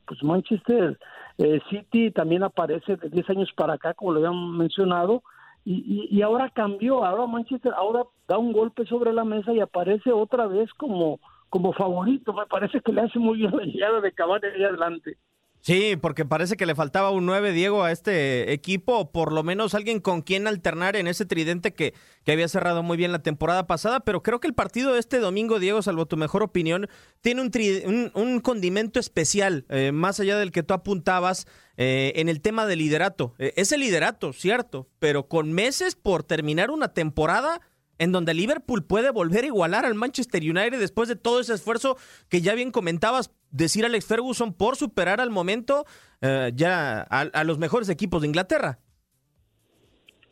pues 0.06 0.24
Manchester 0.24 1.00
eh, 1.38 1.60
City, 1.70 2.12
también 2.12 2.44
aparece 2.44 2.98
de 2.98 3.10
10 3.10 3.30
años 3.32 3.52
para 3.56 3.74
acá, 3.74 3.94
como 3.94 4.12
lo 4.12 4.20
habían 4.20 4.58
mencionado. 4.58 5.24
Y, 5.66 6.08
y, 6.12 6.22
ahora 6.22 6.50
cambió, 6.50 7.06
ahora 7.06 7.26
Manchester, 7.26 7.72
ahora 7.76 8.04
da 8.28 8.38
un 8.38 8.52
golpe 8.52 8.86
sobre 8.86 9.14
la 9.14 9.24
mesa 9.24 9.54
y 9.54 9.62
aparece 9.62 10.12
otra 10.12 10.46
vez 10.46 10.70
como, 10.74 11.20
como 11.54 11.72
favorito. 11.72 12.34
Me 12.34 12.48
parece 12.48 12.82
que 12.82 12.92
le 12.92 13.02
hace 13.02 13.20
muy 13.20 13.38
bien 13.38 13.56
la 13.56 13.64
llegada 13.64 14.02
de 14.02 14.12
Cavani 14.12 14.48
ahí 14.48 14.64
adelante. 14.64 15.18
Sí, 15.60 15.96
porque 16.02 16.26
parece 16.26 16.58
que 16.58 16.66
le 16.66 16.74
faltaba 16.74 17.12
un 17.12 17.28
9, 17.28 17.52
Diego, 17.52 17.84
a 17.84 17.92
este 17.92 18.52
equipo, 18.52 18.98
o 18.98 19.12
por 19.12 19.32
lo 19.32 19.44
menos 19.44 19.76
alguien 19.76 20.00
con 20.00 20.24
quien 20.24 20.48
alternar 20.48 20.96
en 20.96 21.08
ese 21.08 21.28
tridente 21.28 21.74
que, 21.74 21.94
que 22.26 22.32
había 22.32 22.48
cerrado 22.48 22.82
muy 22.82 22.98
bien 22.98 23.12
la 23.12 23.22
temporada 23.22 23.68
pasada, 23.68 24.00
pero 24.00 24.24
creo 24.24 24.40
que 24.40 24.48
el 24.48 24.56
partido 24.56 24.94
de 24.94 25.00
este 25.00 25.20
domingo, 25.20 25.60
Diego, 25.60 25.84
salvo 25.84 26.08
tu 26.08 26.18
mejor 26.18 26.42
opinión, 26.42 26.90
tiene 27.22 27.42
un, 27.42 28.12
un, 28.16 28.40
condimento 28.40 29.00
especial, 29.00 29.64
eh, 29.70 29.92
más 29.94 30.20
allá 30.20 30.38
del 30.38 30.52
que 30.52 30.64
tú 30.64 30.74
apuntabas 30.74 31.48
eh, 31.78 32.14
en 32.16 32.30
el 32.30 32.42
tema 32.42 32.66
del 32.66 32.80
liderato. 32.80 33.36
Eh, 33.38 33.54
es 33.56 33.72
el 33.72 33.82
liderato, 33.82 34.34
cierto, 34.34 34.90
pero 34.98 35.28
con 35.28 35.54
meses 35.54 35.96
por 35.96 36.24
terminar 36.24 36.72
una 36.72 36.90
temporada 36.90 37.62
en 38.00 38.12
donde 38.12 38.34
Liverpool 38.34 38.86
puede 38.86 39.12
volver 39.12 39.44
a 39.44 39.48
igualar 39.48 39.86
al 39.86 39.96
Manchester 39.96 40.42
United 40.42 40.80
después 40.80 41.10
de 41.10 41.16
todo 41.16 41.40
ese 41.40 41.54
esfuerzo 41.54 41.98
que 42.30 42.42
ya 42.42 42.54
bien 42.56 42.72
comentabas, 42.72 43.36
decir 43.52 43.86
Alex 43.86 44.08
Ferguson 44.08 44.54
por 44.54 44.76
superar 44.76 45.22
al 45.22 45.30
momento 45.30 45.86
eh, 46.22 46.52
ya 46.56 47.02
a, 47.02 47.44
los 47.44 47.60
mejores 47.60 47.90
equipos 47.90 48.22
de 48.22 48.28
Inglaterra. 48.28 48.80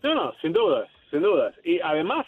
No, 0.03 0.15
no, 0.15 0.33
sin 0.41 0.53
dudas, 0.53 0.89
sin 1.11 1.21
dudas. 1.21 1.53
Y 1.63 1.79
además, 1.81 2.25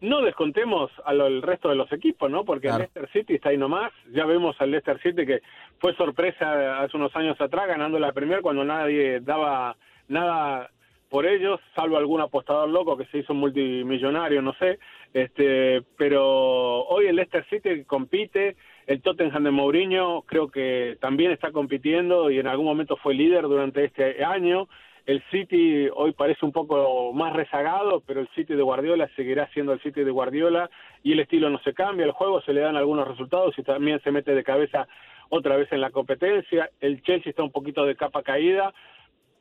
no 0.00 0.22
descontemos 0.22 0.90
al 1.04 1.42
resto 1.42 1.68
de 1.68 1.76
los 1.76 1.92
equipos, 1.92 2.30
¿no? 2.30 2.44
Porque 2.44 2.68
el 2.68 2.78
Leicester 2.78 3.10
City 3.12 3.34
está 3.34 3.50
ahí 3.50 3.58
nomás. 3.58 3.92
Ya 4.12 4.24
vemos 4.24 4.56
al 4.60 4.70
Leicester 4.70 5.00
City 5.02 5.26
que 5.26 5.42
fue 5.78 5.94
sorpresa 5.96 6.80
hace 6.80 6.96
unos 6.96 7.14
años 7.14 7.38
atrás 7.40 7.68
ganando 7.68 7.98
la 7.98 8.12
Premier 8.12 8.40
cuando 8.40 8.64
nadie 8.64 9.20
daba 9.20 9.76
nada 10.08 10.70
por 11.12 11.26
ellos, 11.26 11.60
salvo 11.76 11.98
algún 11.98 12.22
apostador 12.22 12.70
loco 12.70 12.96
que 12.96 13.04
se 13.04 13.18
hizo 13.18 13.34
multimillonario, 13.34 14.40
no 14.40 14.54
sé, 14.54 14.78
este, 15.12 15.82
pero 15.98 16.84
hoy 16.84 17.04
el 17.04 17.16
Leicester 17.16 17.44
City 17.50 17.84
compite, 17.84 18.56
el 18.86 19.02
Tottenham 19.02 19.44
de 19.44 19.50
Mourinho 19.50 20.22
creo 20.22 20.50
que 20.50 20.96
también 21.02 21.30
está 21.30 21.52
compitiendo 21.52 22.30
y 22.30 22.38
en 22.38 22.46
algún 22.46 22.64
momento 22.64 22.96
fue 22.96 23.12
líder 23.12 23.42
durante 23.42 23.84
este 23.84 24.24
año. 24.24 24.68
El 25.04 25.22
City 25.30 25.86
hoy 25.94 26.12
parece 26.12 26.46
un 26.46 26.52
poco 26.52 27.12
más 27.12 27.34
rezagado, 27.34 28.02
pero 28.06 28.20
el 28.20 28.28
City 28.28 28.54
de 28.54 28.62
Guardiola 28.62 29.06
seguirá 29.14 29.50
siendo 29.52 29.74
el 29.74 29.82
City 29.82 30.04
de 30.04 30.10
Guardiola 30.10 30.70
y 31.02 31.12
el 31.12 31.20
estilo 31.20 31.50
no 31.50 31.58
se 31.58 31.74
cambia, 31.74 32.06
el 32.06 32.12
juego 32.12 32.40
se 32.40 32.54
le 32.54 32.62
dan 32.62 32.76
algunos 32.76 33.06
resultados 33.06 33.58
y 33.58 33.62
también 33.62 34.00
se 34.00 34.12
mete 34.12 34.34
de 34.34 34.42
cabeza 34.42 34.88
otra 35.34 35.56
vez 35.56 35.72
en 35.72 35.80
la 35.80 35.90
competencia. 35.90 36.70
El 36.80 37.02
Chelsea 37.02 37.30
está 37.30 37.42
un 37.42 37.52
poquito 37.52 37.84
de 37.84 37.96
capa 37.96 38.22
caída, 38.22 38.72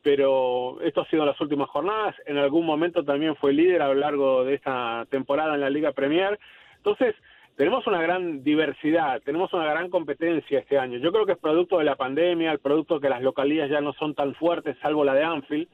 pero 0.02 0.80
esto 0.82 1.02
ha 1.02 1.10
sido 1.10 1.26
las 1.26 1.40
últimas 1.40 1.70
jornadas. 1.70 2.16
En 2.26 2.38
algún 2.38 2.66
momento 2.66 3.04
también 3.04 3.36
fue 3.36 3.54
líder 3.54 3.82
a 3.82 3.88
lo 3.90 3.96
largo 3.96 4.44
de 4.44 4.56
esta 4.56 5.06
temporada 5.10 5.56
en 5.56 5.62
la 5.62 5.70
Liga 5.70 5.92
Premier. 5.92 6.40
Entonces, 6.78 7.16
tenemos 7.56 7.86
una 7.86 8.02
gran 8.02 8.44
diversidad, 8.44 9.22
tenemos 9.22 9.54
una 9.54 9.66
gran 9.66 9.90
competencia 9.90 10.60
este 10.60 10.80
año. 10.80 10.98
Yo 10.98 11.12
creo 11.12 11.26
que 11.26 11.34
es 11.34 11.38
producto 11.38 11.78
de 11.78 11.86
la 11.86 11.96
pandemia, 11.96 12.52
el 12.52 12.60
producto 12.60 12.96
de 12.96 13.02
que 13.02 13.10
las 13.10 13.22
localías 13.22 13.70
ya 13.70 13.82
no 13.82 13.94
son 13.94 14.16
tan 14.16 14.34
fuertes, 14.36 14.78
salvo 14.82 15.04
la 15.04 15.14
de 15.14 15.24
Anfield, 15.24 15.68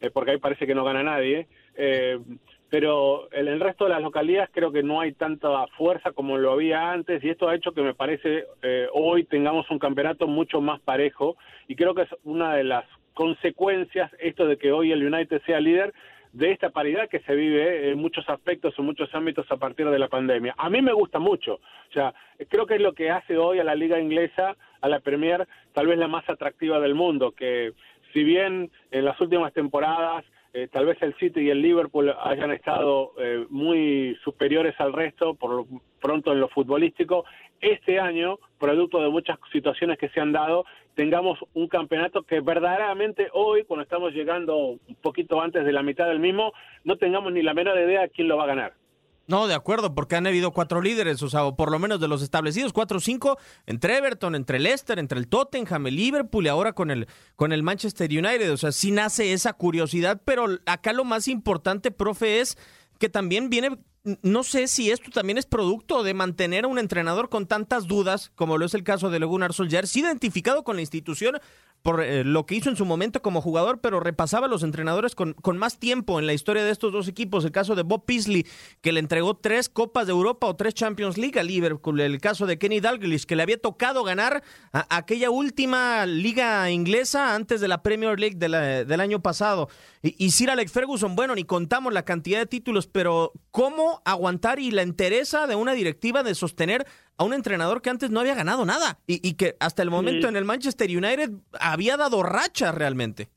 eh, 0.00 0.10
porque 0.10 0.32
ahí 0.32 0.38
parece 0.38 0.66
que 0.66 0.74
no 0.74 0.84
gana 0.84 1.02
nadie. 1.02 1.48
Eh, 1.74 2.18
pero 2.72 3.28
en 3.32 3.48
el 3.48 3.60
resto 3.60 3.84
de 3.84 3.90
las 3.90 4.00
localías 4.00 4.48
creo 4.50 4.72
que 4.72 4.82
no 4.82 5.00
hay 5.00 5.12
tanta 5.12 5.66
fuerza 5.76 6.12
como 6.12 6.38
lo 6.38 6.52
había 6.52 6.90
antes 6.90 7.22
y 7.22 7.28
esto 7.28 7.46
ha 7.46 7.54
hecho 7.54 7.72
que 7.72 7.82
me 7.82 7.92
parece 7.92 8.44
eh, 8.62 8.88
hoy 8.94 9.24
tengamos 9.24 9.70
un 9.70 9.78
campeonato 9.78 10.26
mucho 10.26 10.62
más 10.62 10.80
parejo 10.80 11.36
y 11.68 11.76
creo 11.76 11.94
que 11.94 12.02
es 12.02 12.08
una 12.24 12.54
de 12.54 12.64
las 12.64 12.86
consecuencias 13.14 14.10
esto 14.18 14.46
de 14.46 14.56
que 14.56 14.72
hoy 14.72 14.92
el 14.92 15.06
United 15.06 15.42
sea 15.46 15.60
líder 15.60 15.92
de 16.32 16.50
esta 16.50 16.70
paridad 16.70 17.08
que 17.08 17.20
se 17.20 17.34
vive 17.34 17.90
en 17.90 17.98
muchos 17.98 18.26
aspectos, 18.28 18.74
en 18.78 18.86
muchos 18.86 19.14
ámbitos 19.14 19.50
a 19.50 19.58
partir 19.58 19.88
de 19.90 19.98
la 19.98 20.08
pandemia. 20.08 20.54
A 20.56 20.70
mí 20.70 20.80
me 20.80 20.92
gusta 20.92 21.18
mucho, 21.18 21.54
o 21.54 21.92
sea, 21.92 22.14
creo 22.48 22.66
que 22.66 22.76
es 22.76 22.80
lo 22.80 22.94
que 22.94 23.10
hace 23.10 23.36
hoy 23.36 23.58
a 23.58 23.64
la 23.64 23.74
liga 23.74 24.00
inglesa, 24.00 24.56
a 24.80 24.88
la 24.88 25.00
Premier, 25.00 25.46
tal 25.74 25.86
vez 25.86 25.98
la 25.98 26.08
más 26.08 26.28
atractiva 26.28 26.80
del 26.80 26.94
mundo, 26.94 27.32
que 27.32 27.72
si 28.12 28.24
bien 28.24 28.70
en 28.90 29.04
las 29.04 29.20
últimas 29.20 29.52
temporadas 29.52 30.24
eh, 30.54 30.68
tal 30.70 30.84
vez 30.84 31.00
el 31.00 31.14
City 31.14 31.40
y 31.40 31.50
el 31.50 31.62
Liverpool 31.62 32.14
hayan 32.22 32.50
estado 32.50 33.14
eh, 33.18 33.46
muy 33.48 34.18
superiores 34.22 34.74
al 34.78 34.92
resto, 34.92 35.34
por 35.34 35.50
lo 35.50 35.66
pronto 35.98 36.30
en 36.32 36.40
lo 36.40 36.48
futbolístico, 36.48 37.24
este 37.58 37.98
año, 37.98 38.38
producto 38.58 39.00
de 39.00 39.08
muchas 39.08 39.38
situaciones 39.50 39.96
que 39.96 40.10
se 40.10 40.20
han 40.20 40.32
dado, 40.32 40.66
tengamos 40.94 41.38
un 41.54 41.68
campeonato 41.68 42.22
que 42.22 42.40
verdaderamente 42.40 43.28
hoy, 43.32 43.64
cuando 43.64 43.82
estamos 43.82 44.12
llegando 44.12 44.56
un 44.56 44.94
poquito 45.00 45.40
antes 45.40 45.64
de 45.64 45.72
la 45.72 45.82
mitad 45.82 46.06
del 46.06 46.20
mismo, 46.20 46.52
no 46.84 46.96
tengamos 46.96 47.32
ni 47.32 47.42
la 47.42 47.54
menor 47.54 47.78
idea 47.78 48.02
de 48.02 48.10
quién 48.10 48.28
lo 48.28 48.36
va 48.36 48.44
a 48.44 48.48
ganar. 48.48 48.74
No, 49.28 49.46
de 49.46 49.54
acuerdo, 49.54 49.94
porque 49.94 50.16
han 50.16 50.26
habido 50.26 50.50
cuatro 50.50 50.82
líderes, 50.82 51.22
o 51.22 51.28
sea, 51.30 51.44
o 51.44 51.56
por 51.56 51.70
lo 51.70 51.78
menos 51.78 52.00
de 52.00 52.08
los 52.08 52.22
establecidos, 52.22 52.72
cuatro 52.72 52.98
o 52.98 53.00
cinco, 53.00 53.38
entre 53.66 53.96
Everton, 53.96 54.34
entre 54.34 54.58
Leicester, 54.58 54.98
entre 54.98 55.18
el 55.18 55.28
Tottenham, 55.28 55.86
el 55.86 55.96
Liverpool 55.96 56.44
y 56.44 56.48
ahora 56.48 56.72
con 56.72 56.90
el, 56.90 57.06
con 57.36 57.52
el 57.52 57.62
Manchester 57.62 58.10
United. 58.10 58.52
O 58.52 58.56
sea, 58.56 58.72
sí 58.72 58.90
nace 58.90 59.32
esa 59.32 59.52
curiosidad, 59.52 60.20
pero 60.24 60.46
acá 60.66 60.92
lo 60.92 61.04
más 61.04 61.28
importante, 61.28 61.92
profe, 61.92 62.40
es 62.40 62.58
que 62.98 63.08
también 63.08 63.48
viene 63.48 63.78
no 64.22 64.42
sé 64.42 64.66
si 64.66 64.90
esto 64.90 65.10
también 65.10 65.38
es 65.38 65.46
producto 65.46 66.02
de 66.02 66.14
mantener 66.14 66.64
a 66.64 66.68
un 66.68 66.78
entrenador 66.78 67.28
con 67.28 67.46
tantas 67.46 67.86
dudas, 67.86 68.32
como 68.34 68.58
lo 68.58 68.66
es 68.66 68.74
el 68.74 68.82
caso 68.84 69.10
de 69.10 69.18
Gunnar 69.24 69.52
Solskjaer, 69.52 69.86
sí 69.86 70.00
identificado 70.00 70.64
con 70.64 70.76
la 70.76 70.82
institución 70.82 71.38
por 71.82 72.02
eh, 72.02 72.24
lo 72.24 72.46
que 72.46 72.54
hizo 72.54 72.70
en 72.70 72.76
su 72.76 72.84
momento 72.84 73.22
como 73.22 73.40
jugador, 73.40 73.80
pero 73.80 74.00
repasaba 74.00 74.46
a 74.46 74.48
los 74.48 74.62
entrenadores 74.62 75.14
con, 75.14 75.34
con, 75.34 75.58
más 75.58 75.78
tiempo 75.78 76.18
en 76.18 76.26
la 76.26 76.32
historia 76.32 76.64
de 76.64 76.70
estos 76.70 76.92
dos 76.92 77.08
equipos. 77.08 77.44
El 77.44 77.52
caso 77.52 77.74
de 77.74 77.82
Bob 77.82 78.04
Paisley, 78.06 78.46
que 78.80 78.92
le 78.92 79.00
entregó 79.00 79.36
tres 79.36 79.68
Copas 79.68 80.06
de 80.06 80.12
Europa 80.12 80.46
o 80.46 80.56
tres 80.56 80.74
Champions 80.74 81.18
League 81.18 81.38
a 81.38 81.42
Liverpool. 81.42 82.00
El 82.00 82.20
caso 82.20 82.46
de 82.46 82.58
Kenny 82.58 82.80
Dalglish, 82.80 83.26
que 83.26 83.36
le 83.36 83.42
había 83.42 83.60
tocado 83.60 84.04
ganar 84.04 84.42
aquella 84.72 85.30
última 85.30 86.06
liga 86.06 86.70
inglesa 86.70 87.34
antes 87.34 87.60
de 87.60 87.68
la 87.68 87.82
Premier 87.82 88.18
League 88.18 88.36
del 88.36 89.00
año 89.00 89.20
pasado. 89.20 89.68
Y, 90.02 90.24
y 90.24 90.30
Sir 90.30 90.50
Alex 90.50 90.72
Ferguson, 90.72 91.16
bueno, 91.16 91.34
ni 91.34 91.44
contamos 91.44 91.92
la 91.92 92.04
cantidad 92.04 92.38
de 92.38 92.46
títulos, 92.46 92.86
pero 92.86 93.32
¿cómo 93.50 94.02
aguantar 94.04 94.60
y 94.60 94.70
la 94.70 94.82
entereza 94.82 95.46
de 95.46 95.56
una 95.56 95.72
directiva 95.72 96.22
de 96.22 96.34
sostener 96.34 96.86
a 97.18 97.24
un 97.24 97.34
entrenador 97.34 97.82
que 97.82 97.90
antes 97.90 98.10
no 98.10 98.20
había 98.20 98.34
ganado 98.34 98.64
nada 98.64 98.98
y, 99.06 99.34
que 99.34 99.54
hasta 99.60 99.82
el 99.82 99.90
momento 99.90 100.28
en 100.28 100.36
el 100.36 100.44
Manchester 100.44 100.88
United 100.88 101.30
había 101.60 101.96
dado 101.96 102.22
racha 102.22 102.72
realmente. 102.72 103.28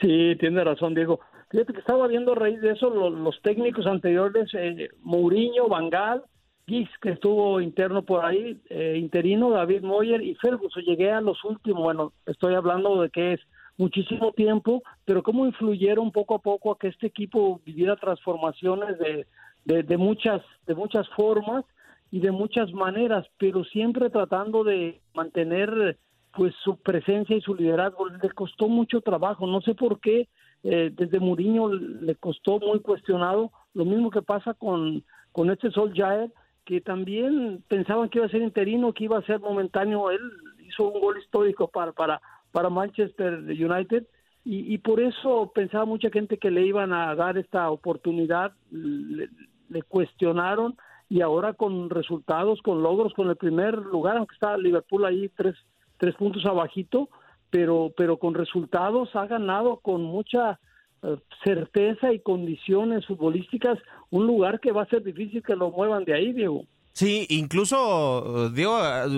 Sí, 0.00 0.36
tiene 0.38 0.64
razón, 0.64 0.94
Diego. 0.94 1.20
Fíjate 1.50 1.72
que 1.72 1.80
estaba 1.80 2.06
viendo 2.08 2.32
a 2.32 2.36
raíz 2.36 2.60
de 2.60 2.72
eso 2.72 2.90
los, 2.90 3.40
técnicos 3.42 3.86
anteriores, 3.86 4.50
eh, 4.54 4.88
Mourinho, 5.02 5.68
Vangal, 5.68 6.22
Giggs, 6.66 6.90
que 7.00 7.10
estuvo 7.10 7.60
interno 7.60 8.02
por 8.02 8.24
ahí, 8.24 8.60
eh, 8.68 8.96
interino, 8.98 9.50
David 9.50 9.82
Moyer 9.82 10.22
y 10.22 10.34
Ferguson. 10.34 10.82
Llegué 10.82 11.12
a 11.12 11.20
los 11.20 11.42
últimos, 11.44 11.82
bueno, 11.82 12.12
estoy 12.26 12.54
hablando 12.54 13.00
de 13.00 13.10
que 13.10 13.34
es 13.34 13.40
muchísimo 13.76 14.32
tiempo, 14.32 14.82
pero 15.04 15.22
cómo 15.22 15.46
influyeron 15.46 16.10
poco 16.10 16.34
a 16.34 16.40
poco 16.40 16.72
a 16.72 16.78
que 16.78 16.88
este 16.88 17.06
equipo 17.06 17.60
viviera 17.64 17.96
transformaciones 17.96 18.98
de, 18.98 19.26
de, 19.64 19.96
muchas, 19.96 20.42
de 20.66 20.74
muchas 20.74 21.08
formas 21.10 21.64
y 22.10 22.20
de 22.20 22.30
muchas 22.30 22.72
maneras, 22.72 23.26
pero 23.38 23.64
siempre 23.64 24.10
tratando 24.10 24.64
de 24.64 25.00
mantener 25.14 25.98
pues 26.32 26.54
su 26.62 26.76
presencia 26.76 27.36
y 27.36 27.40
su 27.40 27.54
liderazgo. 27.54 28.08
Le 28.08 28.30
costó 28.30 28.68
mucho 28.68 29.00
trabajo, 29.00 29.46
no 29.46 29.60
sé 29.62 29.74
por 29.74 30.00
qué, 30.00 30.28
eh, 30.62 30.90
desde 30.94 31.18
Mourinho 31.18 31.72
le 31.72 32.14
costó 32.16 32.58
muy 32.60 32.80
cuestionado, 32.80 33.50
lo 33.74 33.84
mismo 33.84 34.10
que 34.10 34.22
pasa 34.22 34.54
con, 34.54 35.02
con 35.32 35.50
este 35.50 35.70
Sol 35.70 35.92
Jair, 35.94 36.30
que 36.64 36.80
también 36.80 37.62
pensaban 37.68 38.08
que 38.08 38.18
iba 38.18 38.26
a 38.26 38.30
ser 38.30 38.42
interino, 38.42 38.92
que 38.92 39.04
iba 39.04 39.18
a 39.18 39.26
ser 39.26 39.40
momentáneo, 39.40 40.10
él 40.10 40.20
hizo 40.66 40.88
un 40.88 41.00
gol 41.00 41.18
histórico 41.18 41.68
para, 41.68 41.92
para, 41.92 42.20
para 42.52 42.70
Manchester 42.70 43.34
United, 43.48 44.06
y, 44.48 44.78
por 44.78 45.00
eso 45.00 45.50
pensaba 45.52 45.84
mucha 45.86 46.08
gente 46.08 46.38
que 46.38 46.52
le 46.52 46.64
iban 46.64 46.92
a 46.92 47.16
dar 47.16 47.36
esta 47.36 47.68
oportunidad, 47.68 48.52
le 48.70 49.82
cuestionaron 49.88 50.76
y 51.08 51.20
ahora 51.20 51.52
con 51.54 51.90
resultados, 51.90 52.60
con 52.62 52.82
logros, 52.82 53.12
con 53.14 53.28
el 53.28 53.36
primer 53.36 53.76
lugar, 53.76 54.16
aunque 54.16 54.34
está 54.34 54.56
Liverpool 54.56 55.04
ahí 55.04 55.30
tres, 55.36 55.54
tres 55.98 56.14
puntos 56.16 56.44
abajito, 56.44 57.08
pero, 57.50 57.92
pero 57.96 58.18
con 58.18 58.34
resultados 58.34 59.14
ha 59.14 59.26
ganado 59.26 59.78
con 59.78 60.02
mucha 60.02 60.58
eh, 61.02 61.16
certeza 61.44 62.12
y 62.12 62.20
condiciones 62.20 63.06
futbolísticas 63.06 63.78
un 64.10 64.26
lugar 64.26 64.60
que 64.60 64.72
va 64.72 64.82
a 64.82 64.88
ser 64.88 65.02
difícil 65.02 65.42
que 65.42 65.54
lo 65.54 65.70
muevan 65.70 66.04
de 66.04 66.14
ahí, 66.14 66.32
Diego. 66.32 66.64
Sí, 66.92 67.26
incluso, 67.28 68.50
Diego, 68.54 68.74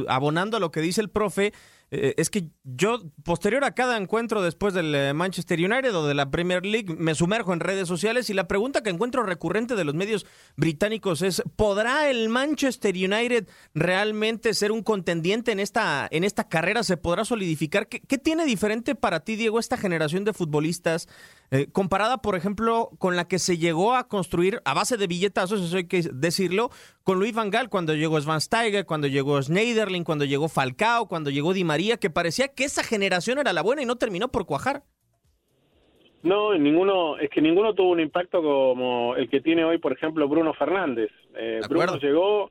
abonando 0.09 0.57
a 0.57 0.61
lo 0.61 0.73
que 0.73 0.81
dice 0.81 1.01
el 1.01 1.11
profe, 1.11 1.53
eh, 1.91 2.15
es 2.19 2.29
que 2.29 2.51
yo, 2.65 3.01
posterior 3.25 3.65
a 3.65 3.75
cada 3.75 3.97
encuentro 3.97 4.43
después 4.43 4.75
del 4.75 4.95
eh, 4.95 5.15
Manchester 5.15 5.59
United 5.59 5.97
o 5.97 6.07
de 6.07 6.15
la 6.15 6.31
Premier 6.31 6.67
League, 6.67 6.95
me 6.99 7.15
sumerjo 7.15 7.55
en 7.55 7.61
redes 7.61 7.89
sociales 7.89 8.29
y 8.29 8.35
la 8.35 8.47
pregunta 8.47 8.83
que 8.83 8.91
encuentro 8.91 9.23
recurrente 9.23 9.75
de 9.75 9.85
los 9.85 9.95
medios 9.95 10.27
británicos 10.57 11.23
es, 11.23 11.43
¿podrá 11.57 12.11
el 12.11 12.29
Manchester 12.29 12.95
United 12.95 13.49
realmente 13.75 14.53
ser 14.53 14.71
un 14.71 14.83
contendiente 14.83 15.51
en 15.51 15.61
esta, 15.61 16.07
en 16.11 16.25
esta 16.25 16.49
carrera? 16.49 16.83
¿Se 16.83 16.99
podrá 16.99 17.25
solidificar? 17.25 17.89
¿Qué, 17.89 18.19
tiene 18.19 18.45
diferente 18.45 18.95
para 18.95 19.21
ti, 19.21 19.37
Diego, 19.37 19.59
esta 19.59 19.79
generación 19.79 20.25
de 20.25 20.35
futbolistas 20.35 21.09
eh, 21.51 21.69
comparada, 21.73 22.19
por 22.19 22.37
ejemplo, 22.37 22.91
con 22.99 23.17
la 23.17 23.27
que 23.27 23.39
se 23.39 23.57
llegó 23.57 23.95
a 23.95 24.09
construir 24.09 24.61
a 24.67 24.75
base 24.75 24.99
de 24.99 25.07
billetazos, 25.07 25.63
eso 25.63 25.79
hay 25.79 25.87
que 25.87 26.03
decirlo, 26.13 26.71
con 27.09 27.21
Luis 27.21 27.35
Van 27.35 27.49
Gaal 27.49 27.71
cuando 27.71 27.95
llegó 27.95 28.21
Svan 28.21 28.39
Steiger, 28.39 28.85
cuando 28.85 29.07
llegó 29.07 29.41
Schneiderlin, 29.41 30.05
cuando 30.05 30.27
llegó 30.27 30.47
Falcao, 30.51 31.09
cuando 31.09 31.31
llegó 31.31 31.55
Di 31.55 31.65
María, 31.65 31.97
que 31.97 32.11
parecía 32.11 32.49
que 32.49 32.65
esa 32.65 32.85
generación 32.85 33.39
era 33.39 33.55
la 33.55 33.63
buena 33.63 33.81
y 33.81 33.87
no 33.87 33.97
terminó 33.97 34.29
por 34.29 34.45
cuajar. 34.45 34.83
No, 36.23 36.53
ninguno, 36.53 37.17
es 37.17 37.31
que 37.31 37.41
ninguno 37.41 37.73
tuvo 37.73 37.93
un 37.93 38.01
impacto 38.01 38.43
como 38.43 39.17
el 39.17 39.31
que 39.31 39.41
tiene 39.41 39.65
hoy, 39.65 39.79
por 39.79 39.95
ejemplo, 39.95 40.29
Bruno 40.29 40.53
Fernández. 40.53 41.11
Eh, 41.35 41.63
Bruno 41.67 41.97
llegó 41.97 42.51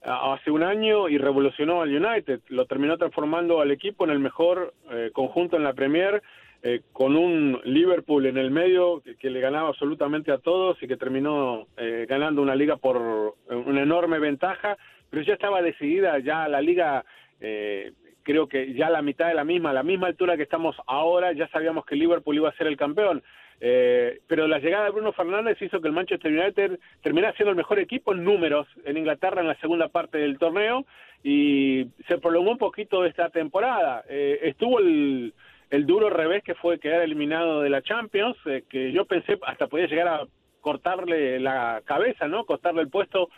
hace 0.00 0.52
un 0.52 0.62
año 0.62 1.08
y 1.08 1.18
revolucionó 1.18 1.82
al 1.82 1.92
United, 1.92 2.42
lo 2.50 2.66
terminó 2.66 2.98
transformando 2.98 3.60
al 3.60 3.72
equipo 3.72 4.04
en 4.04 4.10
el 4.10 4.20
mejor 4.20 4.74
eh, 4.92 5.10
conjunto 5.12 5.56
en 5.56 5.64
la 5.64 5.72
Premier 5.72 6.22
eh, 6.60 6.80
con 6.92 7.14
un 7.16 7.60
Liverpool 7.62 8.26
en 8.26 8.36
el 8.36 8.50
medio 8.50 9.00
que, 9.20 9.30
le 9.30 9.40
ganaba 9.40 9.68
absolutamente 9.68 10.32
a 10.32 10.38
todos 10.38 10.76
y 10.82 10.88
que 10.88 10.96
terminó 10.96 11.68
eh, 11.76 12.04
ganando 12.08 12.42
una 12.42 12.56
liga 12.56 12.76
por 12.76 13.36
una 13.48 13.82
enorme 13.82 14.18
ventaja, 14.18 14.76
pero 15.08 15.22
ya 15.22 15.34
estaba 15.34 15.62
decidida, 15.62 16.18
ya 16.18 16.48
la 16.48 16.60
liga, 16.60 17.04
eh, 17.40 17.92
creo 18.24 18.48
que 18.48 18.74
ya 18.74 18.90
la 18.90 19.02
mitad 19.02 19.28
de 19.28 19.34
la 19.34 19.44
misma, 19.44 19.70
a 19.70 19.74
la 19.74 19.84
misma 19.84 20.08
altura 20.08 20.36
que 20.36 20.42
estamos 20.42 20.74
ahora, 20.88 21.32
ya 21.32 21.46
sabíamos 21.48 21.86
que 21.86 21.94
Liverpool 21.94 22.34
iba 22.34 22.48
a 22.48 22.56
ser 22.56 22.66
el 22.66 22.76
campeón. 22.76 23.22
pero 23.60 24.48
la 24.48 24.58
llegada 24.58 24.86
de 24.86 24.90
Bruno 24.90 25.12
Fernández 25.12 25.62
hizo 25.62 25.80
que 25.80 25.86
el 25.86 25.94
Manchester 25.94 26.32
United 26.32 26.80
terminara 27.02 27.36
siendo 27.36 27.50
el 27.50 27.56
mejor 27.56 27.78
equipo 27.78 28.12
en 28.12 28.24
números 28.24 28.66
en 28.84 28.96
Inglaterra 28.96 29.40
en 29.40 29.48
la 29.48 29.60
segunda 29.60 29.88
parte 29.88 30.18
del 30.18 30.38
torneo 30.38 30.84
y 31.22 31.86
se 32.08 32.18
prolongó 32.18 32.50
un 32.50 32.58
poquito 32.58 33.04
esta 33.04 33.30
temporada. 33.30 34.04
estuvo 34.08 34.80
el, 34.80 35.32
el 35.70 35.86
duro 35.86 36.10
revés 36.10 36.42
que 36.42 36.54
fue 36.54 36.78
quedar 36.78 37.02
eliminado 37.02 37.60
de 37.60 37.70
la 37.70 37.82
Champions, 37.82 38.36
eh, 38.46 38.64
que 38.68 38.92
yo 38.92 39.04
pensé 39.04 39.38
hasta 39.46 39.66
podía 39.66 39.86
llegar 39.86 40.08
a 40.08 40.26
cortarle 40.60 41.38
la 41.40 41.82
cabeza, 41.84 42.28
¿no? 42.28 42.44
Costarle 42.44 42.82
el 42.82 42.88
puesto 42.88 43.28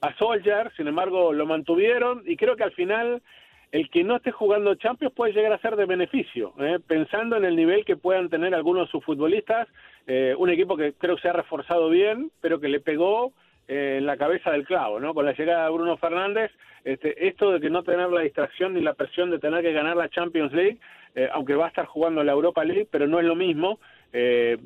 a 0.00 0.14
Solskjaer, 0.16 0.72
sin 0.76 0.88
embargo 0.88 1.32
lo 1.32 1.46
mantuvieron 1.46 2.22
y 2.26 2.36
creo 2.36 2.56
que 2.56 2.64
al 2.64 2.72
final 2.72 3.22
el 3.70 3.88
que 3.88 4.04
no 4.04 4.16
esté 4.16 4.32
jugando 4.32 4.74
Champions 4.74 5.14
puede 5.14 5.32
llegar 5.32 5.52
a 5.52 5.60
ser 5.60 5.76
de 5.76 5.86
beneficio, 5.86 6.52
¿eh? 6.58 6.78
pensando 6.86 7.36
en 7.36 7.44
el 7.44 7.56
nivel 7.56 7.84
que 7.84 7.96
puedan 7.96 8.28
tener 8.28 8.54
algunos 8.54 8.86
de 8.86 8.90
sus 8.90 9.04
futbolistas, 9.04 9.66
eh, 10.06 10.34
un 10.36 10.50
equipo 10.50 10.76
que 10.76 10.92
creo 10.92 11.16
que 11.16 11.22
se 11.22 11.28
ha 11.28 11.32
reforzado 11.32 11.88
bien, 11.88 12.30
pero 12.40 12.60
que 12.60 12.68
le 12.68 12.80
pegó 12.80 13.32
en 13.68 14.06
la 14.06 14.16
cabeza 14.16 14.50
del 14.50 14.64
clavo, 14.64 15.00
¿no? 15.00 15.14
Con 15.14 15.24
la 15.24 15.32
llegada 15.32 15.64
de 15.64 15.72
Bruno 15.72 15.96
Fernández, 15.96 16.50
este, 16.84 17.28
esto 17.28 17.52
de 17.52 17.60
que 17.60 17.70
no 17.70 17.82
tener 17.82 18.10
la 18.10 18.22
distracción 18.22 18.74
ni 18.74 18.80
la 18.80 18.94
presión 18.94 19.30
de 19.30 19.38
tener 19.38 19.62
que 19.62 19.72
ganar 19.72 19.96
la 19.96 20.08
Champions 20.08 20.52
League, 20.52 20.78
eh, 21.14 21.28
aunque 21.32 21.54
va 21.54 21.66
a 21.66 21.68
estar 21.68 21.86
jugando 21.86 22.24
la 22.24 22.32
Europa 22.32 22.64
League, 22.64 22.88
pero 22.90 23.06
no 23.06 23.18
es 23.20 23.24
lo 23.24 23.34
mismo. 23.34 23.78
Eh, 24.12 24.58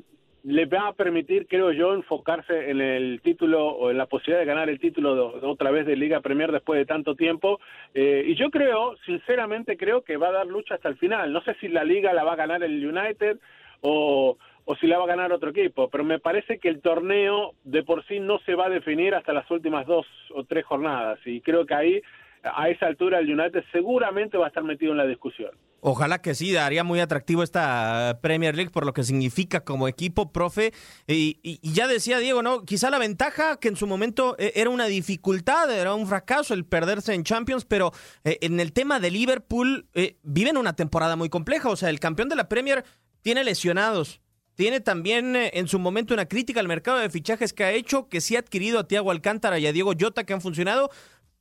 le 0.43 0.65
va 0.65 0.87
a 0.87 0.93
permitir, 0.93 1.45
creo 1.45 1.73
yo, 1.73 1.93
enfocarse 1.93 2.69
en 2.69 2.79
el 2.79 3.19
título 3.21 3.67
o 3.67 3.91
en 3.91 3.97
la 3.97 4.05
posibilidad 4.05 4.39
de 4.39 4.45
ganar 4.45 4.69
el 4.69 4.79
título 4.79 5.39
otra 5.41 5.71
vez 5.71 5.85
de 5.85 5.97
Liga 5.97 6.21
Premier 6.21 6.51
después 6.53 6.79
de 6.79 6.85
tanto 6.85 7.15
tiempo. 7.15 7.59
Eh, 7.93 8.23
y 8.27 8.35
yo 8.35 8.49
creo, 8.49 8.95
sinceramente 9.05 9.75
creo 9.75 10.03
que 10.03 10.15
va 10.15 10.29
a 10.29 10.31
dar 10.31 10.47
lucha 10.47 10.75
hasta 10.75 10.87
el 10.87 10.97
final. 10.97 11.33
No 11.33 11.41
sé 11.41 11.55
si 11.55 11.67
la 11.67 11.83
Liga 11.83 12.13
la 12.13 12.23
va 12.23 12.33
a 12.33 12.37
ganar 12.37 12.63
el 12.63 12.85
United 12.85 13.39
o, 13.81 14.37
o 14.69 14.75
si 14.75 14.85
la 14.85 14.97
va 14.97 15.05
a 15.05 15.07
ganar 15.07 15.31
otro 15.31 15.51
equipo, 15.51 15.89
pero 15.89 16.03
me 16.03 16.19
parece 16.19 16.59
que 16.59 16.67
el 16.67 16.81
torneo 16.81 17.53
de 17.63 17.83
por 17.83 18.05
sí 18.05 18.19
no 18.19 18.37
se 18.39 18.53
va 18.53 18.65
a 18.65 18.69
definir 18.69 19.15
hasta 19.15 19.31
las 19.31 19.49
últimas 19.49 19.87
dos 19.87 20.05
o 20.35 20.43
tres 20.43 20.65
jornadas. 20.65 21.19
Y 21.25 21.39
creo 21.39 21.65
que 21.65 21.73
ahí, 21.73 22.01
a 22.43 22.67
esa 22.67 22.87
altura, 22.87 23.19
el 23.19 23.31
United 23.31 23.63
seguramente 23.71 24.37
va 24.37 24.43
a 24.43 24.47
estar 24.49 24.65
metido 24.65 24.91
en 24.91 24.97
la 24.97 25.07
discusión. 25.07 25.51
Ojalá 25.79 26.21
que 26.21 26.35
sí, 26.35 26.51
daría 26.51 26.83
muy 26.83 26.99
atractivo 26.99 27.43
esta 27.43 28.19
Premier 28.21 28.57
League 28.57 28.71
por 28.71 28.85
lo 28.85 28.91
que 28.91 29.03
significa 29.03 29.63
como 29.63 29.87
equipo, 29.87 30.33
profe. 30.33 30.73
Y, 31.07 31.59
ya 31.63 31.87
decía 31.87 32.19
Diego, 32.19 32.43
¿no? 32.43 32.65
Quizá 32.65 32.89
la 32.89 32.99
ventaja 32.99 33.61
que 33.61 33.69
en 33.69 33.77
su 33.77 33.87
momento 33.87 34.35
eh, 34.37 34.51
era 34.55 34.69
una 34.69 34.87
dificultad, 34.87 35.71
era 35.71 35.95
un 35.95 36.07
fracaso 36.07 36.53
el 36.53 36.65
perderse 36.65 37.13
en 37.13 37.23
Champions, 37.23 37.63
pero 37.63 37.93
eh, 38.25 38.37
en 38.41 38.59
el 38.59 38.73
tema 38.73 38.99
de 38.99 39.11
Liverpool 39.11 39.87
eh, 39.93 40.17
viven 40.23 40.57
una 40.57 40.75
temporada 40.75 41.15
muy 41.15 41.29
compleja. 41.29 41.69
O 41.69 41.77
sea, 41.77 41.89
el 41.89 42.01
campeón 42.01 42.27
de 42.27 42.35
la 42.35 42.49
Premier 42.49 42.83
tiene 43.21 43.45
lesionados. 43.45 44.19
Tiene 44.57 44.79
también 44.79 45.35
en 45.35 45.67
su 45.67 45.77
momento 45.77 46.15
una 46.15 46.25
crítica 46.25 46.59
al 46.59 46.67
mercado 46.67 46.97
de 46.97 47.11
fichajes 47.11 47.53
que 47.53 47.63
ha 47.63 47.71
hecho, 47.73 48.09
que 48.09 48.21
sí 48.21 48.35
ha 48.35 48.39
adquirido 48.39 48.79
a 48.79 48.87
Tiago 48.87 49.11
Alcántara 49.11 49.59
y 49.59 49.67
a 49.67 49.71
Diego 49.71 49.93
Jota 49.97 50.23
que 50.23 50.33
han 50.33 50.41
funcionado, 50.41 50.89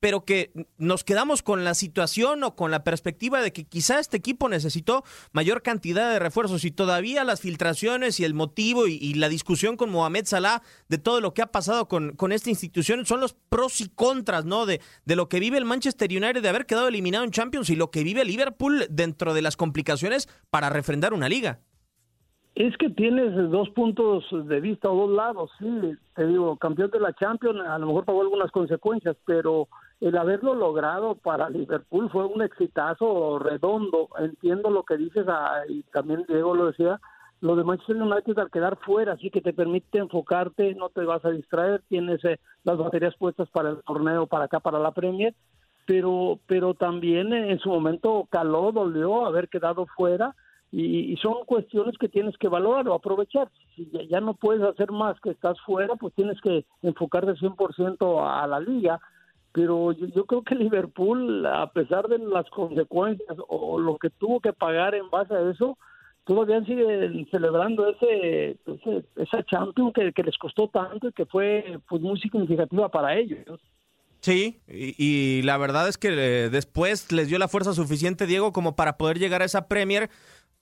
pero 0.01 0.27
que 0.27 0.53
nos 0.77 1.03
quedamos 1.03 1.43
con 1.43 1.65
la 1.65 1.73
situación 1.73 2.45
o 2.45 2.55
con 2.55 2.71
la 2.71 2.85
perspectiva 2.85 3.41
de 3.41 3.55
que 3.55 3.65
quizá 3.65 4.01
este 4.01 4.19
equipo 4.19 4.51
necesitó 4.51 5.03
mayor 5.33 5.63
cantidad 5.63 6.13
de 6.13 6.19
refuerzos 6.19 6.67
y 6.67 6.71
todavía 6.71 7.25
las 7.25 7.41
filtraciones 7.41 8.21
y 8.21 8.25
el 8.25 8.35
motivo 8.35 8.87
y, 8.87 9.15
la 9.15 9.31
discusión 9.31 9.79
con 9.79 9.89
Mohamed 9.89 10.27
Salah 10.27 10.61
de 10.91 10.99
todo 10.99 11.23
lo 11.23 11.33
que 11.33 11.41
ha 11.41 11.51
pasado 11.51 11.89
con, 11.89 12.17
con 12.17 12.33
esta 12.33 12.51
institución 12.51 13.07
son 13.07 13.21
los 13.21 13.33
pros 13.33 13.81
y 13.81 13.89
contras, 13.89 14.45
¿no? 14.45 14.67
De, 14.67 14.83
de 15.07 15.17
lo 15.17 15.31
que 15.31 15.41
vive 15.41 15.57
el 15.57 15.65
Manchester 15.65 16.11
United 16.11 16.43
de 16.43 16.49
haber 16.51 16.67
quedado 16.67 16.89
eliminado 16.89 17.25
en 17.25 17.31
Champions 17.31 17.71
y 17.71 17.77
lo 17.77 17.91
que 17.91 18.05
vive 18.05 18.27
Liverpool 18.27 18.87
dentro 18.91 19.33
de 19.33 19.41
las 19.41 19.57
complicaciones 19.57 20.29
para 20.51 20.69
refrendar 20.69 21.15
una 21.15 21.31
liga. 21.31 21.63
Es 22.57 22.75
que 22.79 22.89
tienes 22.89 23.35
dos 23.51 23.69
puntos 23.69 24.25
de 24.33 24.61
vista 24.61 24.91
o 24.91 25.07
dos 25.07 25.15
lados, 25.15 25.51
sí, 25.59 25.93
te 26.15 26.27
digo, 26.27 26.57
campeón 26.57 26.91
de 26.91 27.01
la 27.01 27.13
Champions, 27.13 27.61
a 27.61 27.79
lo 27.79 27.89
mejor 27.89 28.07
pagó 28.07 28.23
algunas 28.23 28.51
consecuencias, 28.51 29.15
pero 29.27 29.69
el 30.01 30.17
haberlo 30.17 30.55
logrado 30.55 31.17
para 31.17 31.51
Liverpool 31.51 32.09
fue 32.09 32.25
un 32.25 32.41
exitazo 32.41 33.39
redondo. 33.39 34.09
Entiendo 34.19 34.71
lo 34.71 34.85
que 34.85 34.97
dices, 34.97 35.27
ah, 35.29 35.65
y 35.69 35.83
también 35.93 36.25
Diego 36.29 36.55
lo 36.55 36.69
decía, 36.69 36.99
lo 37.43 37.57
de 37.57 37.65
Manchester 37.65 37.97
United 37.97 38.39
al 38.39 38.51
quedar 38.51 38.79
fuera, 38.79 39.13
así 39.13 39.31
que 39.31 39.43
te 39.43 39.53
permite 39.53 39.99
enfocarte, 39.99 40.75
no 40.77 40.89
te 40.89 41.03
vas 41.03 41.23
a 41.27 41.31
distraer, 41.33 41.83
tienes 41.91 42.25
eh, 42.25 42.41
las 42.65 42.79
baterías 42.79 43.15
puestas 43.19 43.51
para 43.51 43.69
el 43.69 43.83
torneo, 43.83 44.27
para 44.27 44.47
acá, 44.47 44.61
para 44.61 44.79
la 44.79 44.93
Premier, 44.93 45.35
pero, 45.85 46.39
pero 46.47 46.73
también 46.73 47.35
en 47.35 47.59
su 47.59 47.69
momento 47.69 48.27
caló, 48.31 48.73
dolió 48.73 49.27
haber 49.27 49.51
quedado 49.51 49.85
fuera 49.95 50.35
y, 50.73 51.17
son 51.23 51.45
cuestiones 51.47 51.97
que 51.99 52.09
tienes 52.09 52.37
que 52.39 52.49
valorar 52.49 52.89
o 52.89 52.95
aprovechar. 52.95 53.51
Si 53.75 53.89
ya, 54.09 54.21
no 54.21 54.35
puedes 54.35 54.63
hacer 54.63 54.91
más 54.91 55.19
que 55.21 55.31
estás 55.31 55.61
fuera, 55.61 55.95
pues 55.97 56.13
tienes 56.15 56.41
que 56.41 56.65
enfocarte 56.83 57.33
100% 57.35 58.43
a 58.43 58.47
la 58.47 58.61
liga. 58.61 59.01
Pero 59.53 59.93
yo, 59.93 60.27
creo 60.27 60.43
que 60.43 60.55
Liverpool, 60.55 61.47
a 61.47 61.73
pesar 61.73 62.09
de 62.09 62.19
las 62.19 62.49
consecuencias 62.51 63.39
o 63.49 63.79
lo 63.79 63.97
que 63.97 64.11
tuvo 64.11 64.41
que 64.41 64.53
pagar 64.53 64.95
en 64.95 65.09
base 65.09 65.35
a 65.35 65.51
eso, 65.51 65.79
todavía 66.25 66.63
siguen 66.65 67.27
celebrando 67.31 67.89
ese, 67.89 68.59
esa 69.17 69.43
Champions 69.45 69.95
que, 69.95 70.23
les 70.23 70.37
costó 70.37 70.69
tanto 70.69 71.09
y 71.09 71.13
que 71.13 71.25
fue 71.25 71.79
pues, 71.89 72.03
muy 72.03 72.21
significativa 72.21 72.91
para 72.91 73.17
ellos. 73.17 73.61
Sí, 74.21 74.61
y, 74.67 74.95
y, 74.99 75.43
la 75.43 75.57
verdad 75.57 75.89
es 75.89 75.99
que 75.99 76.09
eh, 76.09 76.51
después 76.51 77.13
les 77.13 77.29
dio 77.29 77.39
la 77.39 77.49
fuerza 77.49 77.73
suficiente, 77.73 78.27
Diego, 78.27 78.53
como 78.53 78.75
para 78.75 78.97
poder 78.99 79.19
llegar 79.19 79.41
a 79.41 79.45
esa 79.45 79.69
Premier 79.69 80.11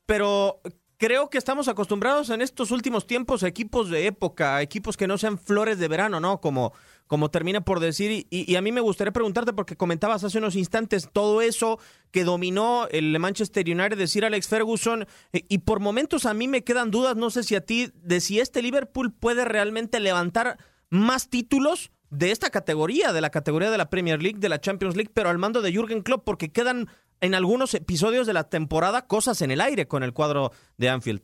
pero 0.07 0.61
creo 0.97 1.29
que 1.29 1.39
estamos 1.39 1.69
acostumbrados 1.69 2.31
en 2.31 2.41
estos 2.41 2.71
últimos 2.71 3.07
tiempos 3.07 3.43
a 3.43 3.49
equipos 3.49 3.91
de 3.91 4.07
época, 4.07 4.57
a 4.57 4.63
equipos 4.63 4.97
que 4.97 5.07
no 5.07 5.19
sean 5.19 5.39
flores 5.39 5.79
de 5.79 5.89
verano, 5.89 6.21
¿no? 6.21 6.41
Como, 6.41 6.73
como 7.07 7.31
termina 7.31 7.63
por 7.63 7.81
decir. 7.81 8.27
Y, 8.31 8.57
a 8.57 8.63
mí 8.63 8.73
me 8.73 8.81
gustaría 8.81 9.13
preguntarte, 9.13 9.53
porque 9.53 9.77
comentabas 9.77 10.25
hace 10.25 10.39
unos 10.39 10.57
instantes 10.57 11.09
todo 11.13 11.43
eso 11.43 11.79
que 12.11 12.25
dominó 12.25 12.87
el 12.91 13.19
Manchester 13.19 13.69
United, 13.69 13.99
decir 13.99 14.25
Alex 14.25 14.49
Ferguson, 14.49 15.07
eh, 15.33 15.45
y 15.49 15.59
por 15.59 15.81
momentos 15.81 16.27
a 16.27 16.35
mí 16.35 16.49
me 16.49 16.65
quedan 16.65 16.91
dudas, 16.91 17.17
no 17.17 17.31
sé 17.31 17.43
si 17.43 17.55
a 17.55 17.61
ti, 17.61 17.91
de 17.95 18.21
si 18.21 18.41
este 18.41 18.63
Liverpool 18.63 19.13
puede 19.13 19.45
realmente 19.45 20.01
levantar 20.01 20.59
más 20.91 21.29
títulos 21.29 21.91
de 22.11 22.31
esta 22.31 22.51
categoría, 22.51 23.13
de 23.13 23.21
la 23.21 23.31
categoría 23.31 23.71
de 23.71 23.79
la 23.79 23.91
Premier 23.91 24.23
League, 24.23 24.39
de 24.39 24.49
la 24.49 24.61
Champions 24.61 24.97
League, 24.97 25.11
pero 25.13 25.29
al 25.29 25.39
mando 25.39 25.63
de 25.63 25.73
Jürgen 25.73 26.03
Klopp, 26.03 26.25
porque 26.25 26.53
quedan 26.53 26.89
en 27.25 27.35
algunos 27.35 27.73
episodios 27.73 28.27
de 28.27 28.35
la 28.35 28.51
temporada 28.51 29.07
cosas 29.07 29.41
en 29.41 29.51
el 29.51 29.63
aire 29.63 29.87
con 29.87 30.03
el 30.03 30.13
cuadro 30.13 30.51
de 30.77 30.91
Anfield. 30.91 31.23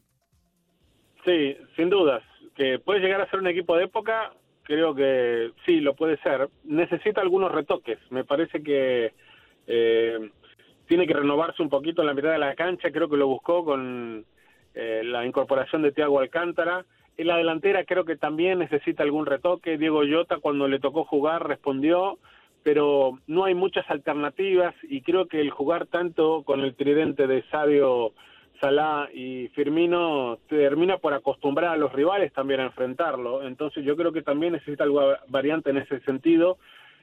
Sí, 1.27 1.57
sin 1.77 1.91
dudas. 1.91 2.23
Que 2.57 2.79
puede 2.79 3.01
llegar 3.01 3.21
a 3.21 3.31
ser 3.31 3.41
un 3.41 3.49
equipo 3.49 3.77
de 3.77 3.85
época, 3.85 4.33
creo 4.63 4.95
que 4.95 5.53
sí, 5.67 5.81
lo 5.81 5.95
puede 5.95 6.17
ser. 6.23 6.49
Necesita 6.65 7.21
algunos 7.21 7.53
retoques. 7.53 7.99
Me 8.09 8.25
parece 8.25 8.63
que 8.63 9.13
eh, 9.67 10.31
tiene 10.89 11.07
que 11.07 11.13
renovarse 11.13 11.63
un 11.63 11.69
poquito 11.69 12.01
en 12.01 12.07
la 12.07 12.15
mitad 12.15 12.33
de 12.33 12.39
la 12.39 12.55
cancha. 12.55 12.91
Creo 12.91 13.11
que 13.11 13.19
lo 13.19 13.27
buscó 13.27 13.63
con 13.63 14.25
eh, 14.75 15.03
la 15.05 15.27
incorporación 15.27 15.83
de 15.83 15.93
Thiago 15.93 16.21
Alcántara. 16.21 16.87
En 17.19 17.27
la 17.27 17.37
delantera 17.37 17.85
creo 17.85 18.07
que 18.07 18.17
también 18.17 18.59
necesita 18.59 19.03
algún 19.03 19.27
retoque. 19.27 19.77
Diego 19.77 20.03
Llota 20.05 20.39
cuando 20.39 20.67
le 20.67 20.81
tocó 20.81 21.05
jugar 21.05 21.47
respondió 21.47 22.19
pero 22.63 23.19
no 23.27 23.45
hay 23.45 23.55
muchas 23.55 23.89
alternativas 23.91 24.75
y 24.83 25.03
creo 25.03 25.27
que 25.27 25.41
el 25.41 25.51
jugar 25.51 25.87
tanto 25.87 26.43
con 26.43 26.61
el 26.61 26.75
tridente 26.75 27.27
de 27.27 27.43
Sabio, 27.51 28.13
Salah 28.61 29.09
y 29.15 29.49
Firmino 29.49 30.39
termina 30.49 30.99
por 30.99 31.15
acostumbrar 31.15 31.73
a 31.73 31.77
los 31.77 31.93
rivales 31.93 32.33
también 32.33 32.61
a 32.61 32.67
enfrentarlo. 32.67 33.43
Entonces 33.47 33.85
yo 33.85 33.97
creo 33.97 34.13
que 34.13 34.23
también 34.23 34.53
necesita 34.53 34.85
alguna 34.85 35.19
variante 35.29 35.71
en 35.71 35.79
ese 35.79 36.01
sentido 36.01 36.59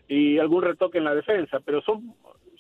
y 0.08 0.38
algún 0.38 0.64
retoque 0.64 1.00
en 1.00 1.04
la 1.04 1.16
defensa, 1.16 1.60
pero 1.66 1.82
son 1.82 2.14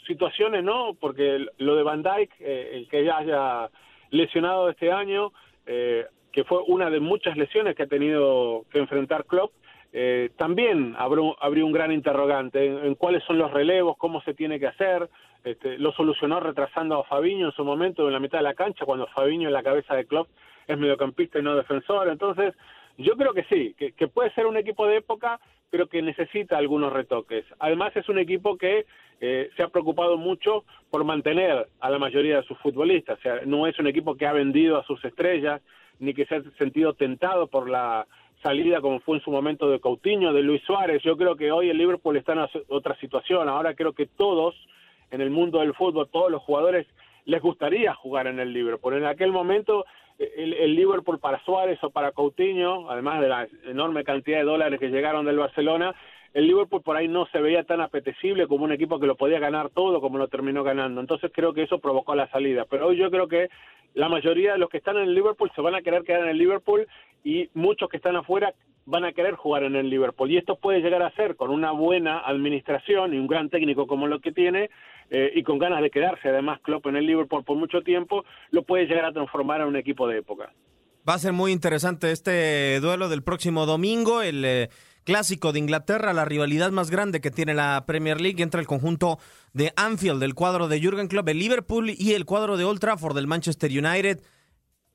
situaciones, 0.05 0.63
¿no? 0.63 0.95
Porque 0.99 1.45
lo 1.57 1.75
de 1.75 1.83
Van 1.83 2.01
Dijk, 2.01 2.31
eh, 2.39 2.71
el 2.73 2.87
que 2.87 3.03
ya 3.03 3.17
haya 3.17 3.69
lesionado 4.09 4.69
este 4.69 4.91
año, 4.91 5.31
eh, 5.65 6.05
que 6.31 6.43
fue 6.43 6.59
una 6.67 6.89
de 6.89 6.99
muchas 6.99 7.37
lesiones 7.37 7.75
que 7.75 7.83
ha 7.83 7.87
tenido 7.87 8.65
que 8.71 8.79
enfrentar 8.79 9.25
Klopp, 9.25 9.51
eh, 9.99 10.29
también 10.37 10.93
abrió, 10.95 11.35
un 11.65 11.71
gran 11.71 11.91
interrogante 11.91 12.63
en, 12.63 12.93
cuáles 12.93 13.23
son 13.23 13.39
los 13.39 13.49
relevos, 13.49 13.97
cómo 13.97 14.21
se 14.21 14.35
tiene 14.35 14.59
que 14.59 14.67
hacer. 14.67 15.09
Este, 15.43 15.79
lo 15.79 15.91
solucionó 15.93 16.39
retrasando 16.39 16.99
a 16.99 17.03
Fabiño 17.05 17.47
en 17.47 17.51
su 17.53 17.65
momento 17.65 18.05
en 18.05 18.13
la 18.13 18.19
mitad 18.19 18.37
de 18.37 18.43
la 18.43 18.53
cancha, 18.53 18.85
cuando 18.85 19.07
Fabiño 19.07 19.47
en 19.47 19.53
la 19.53 19.63
cabeza 19.63 19.95
de 19.95 20.05
Klopp 20.05 20.27
es 20.67 20.77
mediocampista 20.77 21.39
y 21.39 21.41
no 21.41 21.55
defensor. 21.55 22.09
Entonces, 22.09 22.53
yo 22.99 23.17
creo 23.17 23.33
que 23.33 23.45
sí, 23.45 23.73
que, 23.73 24.07
puede 24.07 24.31
ser 24.35 24.45
un 24.45 24.57
equipo 24.57 24.85
de 24.85 24.97
época, 24.97 25.39
pero 25.71 25.87
que 25.87 26.03
necesita 26.03 26.59
algunos 26.59 26.93
retoques. 26.93 27.45
Además, 27.57 27.95
es 27.95 28.07
un 28.07 28.19
equipo 28.19 28.55
que 28.55 28.85
eh, 29.19 29.49
se 29.57 29.63
ha 29.63 29.69
preocupado 29.69 30.15
mucho 30.15 30.63
por 30.91 31.03
mantener 31.05 31.69
a 31.79 31.89
la 31.89 31.97
mayoría 31.97 32.35
de 32.35 32.43
sus 32.43 32.59
futbolistas. 32.59 33.17
O 33.17 33.21
sea, 33.23 33.41
no 33.47 33.65
es 33.65 33.79
un 33.79 33.87
equipo 33.87 34.15
que 34.15 34.27
ha 34.27 34.33
vendido 34.33 34.77
a 34.77 34.83
sus 34.83 35.03
estrellas, 35.03 35.59
ni 35.97 36.13
que 36.13 36.27
se 36.27 36.35
ha 36.35 36.43
sentido 36.59 36.93
tentado 36.93 37.47
por 37.47 37.67
la 37.67 38.05
salida 38.41 38.81
como 38.81 38.99
fue 38.99 39.17
en 39.17 39.23
su 39.23 39.31
momento 39.31 39.69
de 39.69 39.79
Coutinho, 39.79 40.33
de 40.33 40.41
Luis 40.41 40.61
Suárez. 40.63 41.01
Yo 41.03 41.17
creo 41.17 41.35
que 41.35 41.51
hoy 41.51 41.69
el 41.69 41.77
Liverpool 41.77 42.17
está 42.17 42.33
en 42.33 42.47
otra 42.69 42.95
situación. 42.99 43.49
Ahora 43.49 43.73
creo 43.73 43.93
que 43.93 44.05
todos 44.05 44.55
en 45.11 45.21
el 45.21 45.29
mundo 45.29 45.59
del 45.59 45.73
fútbol, 45.73 46.09
todos 46.11 46.31
los 46.31 46.41
jugadores 46.43 46.85
les 47.25 47.41
gustaría 47.41 47.93
jugar 47.93 48.27
en 48.27 48.39
el 48.39 48.53
Liverpool. 48.53 48.95
En 48.95 49.05
aquel 49.05 49.31
momento 49.31 49.85
el, 50.17 50.53
el, 50.53 50.75
Liverpool 50.75 51.19
para 51.19 51.43
Suárez 51.43 51.77
o 51.83 51.89
para 51.89 52.11
Coutinho, 52.11 52.89
además 52.89 53.21
de 53.21 53.27
la 53.27 53.47
enorme 53.65 54.03
cantidad 54.03 54.39
de 54.39 54.45
dólares 54.45 54.79
que 54.79 54.89
llegaron 54.89 55.25
del 55.25 55.37
Barcelona, 55.37 55.93
el 56.37 56.45
Liverpool 56.45 56.83
por 56.83 56.95
ahí 56.95 57.07
no 57.07 57.25
se 57.31 57.41
veía 57.41 57.63
tan 57.63 57.81
apetecible 57.81 58.45
como 58.45 58.63
un 58.63 58.71
equipo 58.71 58.99
que 58.99 59.07
lo 59.07 59.15
podía 59.15 59.39
ganar 59.39 59.71
todo 59.71 59.99
como 59.99 60.19
lo 60.19 60.27
terminó 60.27 60.63
ganando. 60.63 61.01
Entonces 61.01 61.31
creo 61.33 61.51
que 61.51 61.63
eso 61.63 61.79
provocó 61.79 62.13
la 62.13 62.29
salida. 62.29 62.65
Pero 62.69 62.85
hoy 62.85 62.97
yo 62.97 63.09
creo 63.09 63.27
que 63.27 63.49
la 63.95 64.07
mayoría 64.07 64.51
de 64.51 64.59
los 64.59 64.69
que 64.69 64.77
están 64.77 64.97
en 64.97 65.05
el 65.05 65.15
Liverpool 65.15 65.51
se 65.55 65.61
van 65.61 65.73
a 65.73 65.81
querer 65.81 66.03
quedar 66.03 66.21
en 66.21 66.29
el 66.29 66.37
Liverpool 66.37 66.87
y 67.23 67.49
muchos 67.55 67.89
que 67.89 67.97
están 67.97 68.17
afuera 68.17 68.53
van 68.85 69.03
a 69.03 69.13
querer 69.13 69.33
jugar 69.33 69.63
en 69.63 69.75
el 69.75 69.89
Liverpool. 69.89 70.29
Y 70.29 70.37
esto 70.37 70.57
puede 70.57 70.81
llegar 70.81 71.01
a 71.01 71.09
ser 71.15 71.35
con 71.37 71.49
una 71.49 71.71
buena 71.71 72.19
administración 72.19 73.15
y 73.15 73.17
un 73.17 73.25
gran 73.25 73.49
técnico 73.49 73.87
como 73.87 74.05
lo 74.05 74.19
que 74.19 74.31
tiene 74.31 74.69
eh, 75.09 75.31
y 75.33 75.41
con 75.41 75.57
ganas 75.57 75.81
de 75.81 75.89
quedarse 75.89 76.29
además 76.29 76.59
Klopp 76.61 76.85
en 76.85 76.97
el 76.97 77.07
Liverpool 77.07 77.45
por 77.45 77.57
mucho 77.57 77.81
tiempo, 77.81 78.25
lo 78.51 78.61
puede 78.61 78.85
llegar 78.85 79.05
a 79.05 79.11
transformar 79.11 79.61
en 79.61 79.69
un 79.69 79.75
equipo 79.75 80.07
de 80.07 80.19
época. 80.19 80.53
Va 81.09 81.15
a 81.15 81.19
ser 81.19 81.33
muy 81.33 81.51
interesante 81.51 82.11
este 82.11 82.79
duelo 82.79 83.09
del 83.09 83.23
próximo 83.23 83.65
domingo, 83.65 84.21
el 84.21 84.45
eh, 84.45 84.69
clásico 85.07 85.53
de 85.53 85.59
Inglaterra, 85.59 86.11
la 86.11 86.25
rivalidad 86.25 86.69
más 86.71 86.91
grande 86.91 87.21
que 87.21 87.31
tiene 87.31 87.53
la 87.53 87.85
Premier 87.87 88.19
League 88.19 88.43
entre 88.43 88.59
el 88.59 88.67
conjunto 88.67 89.19
de 89.53 89.71
Anfield, 89.77 90.21
el 90.21 90.35
cuadro 90.35 90.67
de 90.67 90.81
Jürgen 90.81 91.07
Klopp, 91.07 91.29
el 91.29 91.39
Liverpool 91.39 91.91
y 91.97 92.11
el 92.11 92.25
cuadro 92.25 92.57
de 92.57 92.65
Old 92.65 92.81
Trafford 92.81 93.15
del 93.15 93.25
Manchester 93.25 93.71
United 93.71 94.21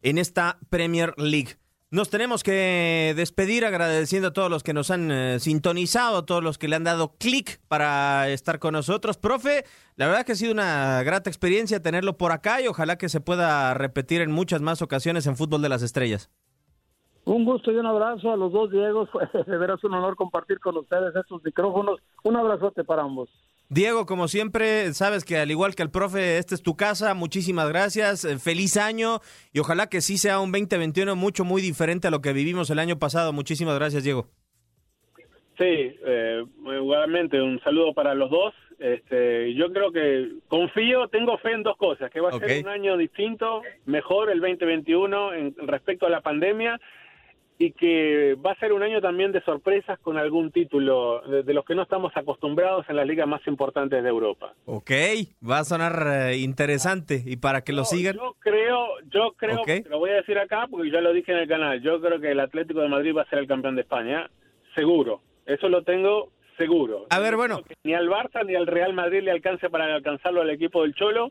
en 0.03 0.19
esta 0.19 0.59
Premier 0.69 1.15
League. 1.17 1.57
Nos 1.91 2.11
tenemos 2.11 2.43
que 2.43 3.15
despedir 3.17 3.65
agradeciendo 3.65 4.29
a 4.29 4.33
todos 4.35 4.51
los 4.51 4.63
que 4.63 4.75
nos 4.75 4.91
han 4.91 5.11
eh, 5.11 5.41
sintonizado, 5.41 6.19
a 6.19 6.27
todos 6.27 6.45
los 6.45 6.59
que 6.59 6.69
le 6.69 6.77
han 6.77 6.85
dado 6.85 7.17
clic 7.17 7.63
para 7.69 8.29
estar 8.29 8.59
con 8.59 8.75
nosotros. 8.75 9.17
Profe, 9.17 9.65
la 9.97 10.09
verdad 10.09 10.27
que 10.27 10.33
ha 10.33 10.37
sido 10.37 10.53
una 10.53 11.03
grata 11.05 11.31
experiencia 11.31 11.81
tenerlo 11.81 12.19
por 12.19 12.33
acá 12.33 12.61
y 12.61 12.69
ojalá 12.69 12.99
que 12.99 13.09
se 13.09 13.21
pueda 13.21 13.73
repetir 13.73 14.21
en 14.21 14.31
muchas 14.31 14.61
más 14.61 14.83
ocasiones 14.83 15.27
en 15.27 15.39
Fútbol 15.39 15.63
de 15.63 15.71
las 15.71 15.81
Estrellas. 15.81 16.29
Un 17.25 17.45
gusto 17.45 17.71
y 17.71 17.77
un 17.77 17.87
abrazo 17.87 18.33
a 18.33 18.37
los 18.37 18.53
dos 18.53 18.71
Diegos. 18.71 19.09
De 19.47 19.57
veras 19.57 19.83
un 19.85 19.95
honor 19.95 20.17
compartir 20.17 20.59
con 20.59 20.77
ustedes 20.77 21.15
estos 21.15 21.43
micrófonos. 21.45 22.01
Un 22.25 22.37
abrazote 22.37 22.85
para 22.85 23.03
ambos. 23.03 23.29
Diego, 23.69 24.05
como 24.05 24.29
siempre, 24.29 24.93
sabes 24.93 25.25
que 25.25 25.39
al 25.39 25.51
igual 25.51 25.75
que 25.75 25.83
el 25.83 25.91
profe, 25.91 26.37
esta 26.37 26.55
es 26.55 26.63
tu 26.63 26.77
casa. 26.77 27.15
Muchísimas 27.15 27.69
gracias. 27.69 28.25
Eh, 28.25 28.39
feliz 28.39 28.77
año 28.77 29.21
y 29.53 29.61
ojalá 29.61 29.87
que 29.87 30.01
sí 30.03 30.19
sea 30.19 30.41
un 30.41 30.53
2021 30.53 31.17
mucho, 31.17 31.45
muy 31.45 31.63
diferente 31.63 32.09
a 32.09 32.11
lo 32.11 32.21
que 32.21 32.33
vivimos 32.33 32.69
el 32.71 32.79
año 32.79 32.99
pasado. 32.99 33.33
Muchísimas 33.33 33.79
gracias, 33.79 34.05
Diego. 34.05 34.27
Sí, 35.59 35.65
eh, 36.05 36.45
igualmente 36.77 37.41
un 37.41 37.61
saludo 37.61 37.95
para 37.95 38.15
los 38.15 38.31
dos. 38.31 38.53
Este, 38.79 39.55
yo 39.55 39.73
creo 39.73 39.93
que 39.93 40.33
confío, 40.49 41.07
tengo 41.09 41.39
fe 41.39 41.53
en 41.53 41.63
dos 41.63 41.77
cosas, 41.77 42.11
que 42.11 42.21
va 42.21 42.31
a 42.31 42.39
ser 42.39 42.65
un 42.65 42.69
año 42.69 42.97
distinto, 42.97 43.63
mejor 43.87 44.29
el 44.29 44.41
2021 44.41 45.35
en 45.35 45.55
respecto 45.69 46.07
a 46.07 46.11
la 46.11 46.21
pandemia 46.21 46.81
y 47.65 47.71
que 47.73 48.35
va 48.45 48.53
a 48.53 48.59
ser 48.59 48.73
un 48.73 48.83
año 48.83 49.01
también 49.01 49.31
de 49.31 49.41
sorpresas 49.43 49.97
con 50.01 50.19
algún 50.19 50.51
título 50.51 51.21
de, 51.29 51.43
de 51.45 51.55
los 51.55 51.65
que 51.65 51.77
no 51.77 51.83
estamos 51.83 52.11
acostumbrados 52.17 52.85
en 52.89 52.97
las 52.97 53.07
ligas 53.07 53.29
más 53.29 53.47
importantes 53.47 54.03
de 54.03 54.09
Europa. 54.09 54.53
Ok, 54.65 54.91
va 55.49 55.61
a 55.61 55.65
sonar 55.65 55.95
eh, 56.31 56.39
interesante 56.39 57.23
y 57.25 57.37
para 57.37 57.63
que 57.63 57.73
lo 57.73 57.85
sigan. 57.85 58.17
Yo 58.17 58.35
creo, 58.41 58.87
yo 59.13 59.33
creo, 59.37 59.61
Ok. 59.61 59.67
te 59.85 59.89
lo 59.89 59.99
voy 60.01 60.11
a 60.11 60.15
decir 60.15 60.39
acá 60.39 60.67
porque 60.69 60.91
ya 60.91 61.01
lo 61.01 61.13
dije 61.13 61.31
en 61.31 61.39
el 61.39 61.49
canal, 61.49 61.81
yo 61.83 62.01
creo 62.01 62.19
que 62.21 62.33
el 62.33 62.41
Atlético 62.41 62.81
de 62.81 62.89
Madrid 62.89 63.15
va 63.17 63.23
a 63.23 63.29
ser 63.29 63.39
el 63.39 63.47
campeón 63.47 63.77
de 63.77 63.83
España, 63.83 64.29
seguro, 64.75 65.21
eso 65.47 65.69
lo 65.69 65.83
tengo 65.85 66.33
seguro. 66.59 67.07
A 67.11 67.21
ver, 67.21 67.33
No 67.33 67.37
bueno. 67.39 67.61
Ni 67.85 67.95
al 67.95 68.09
Barça 68.09 68.45
ni 68.45 68.57
al 68.57 68.67
Real 68.67 68.93
Madrid 68.93 69.23
le 69.23 69.31
alcance 69.31 69.71
para 69.71 69.95
alcanzarlo 69.95 70.41
al 70.41 70.51
equipo 70.51 70.83
del 70.83 70.95
Cholo 70.95 71.31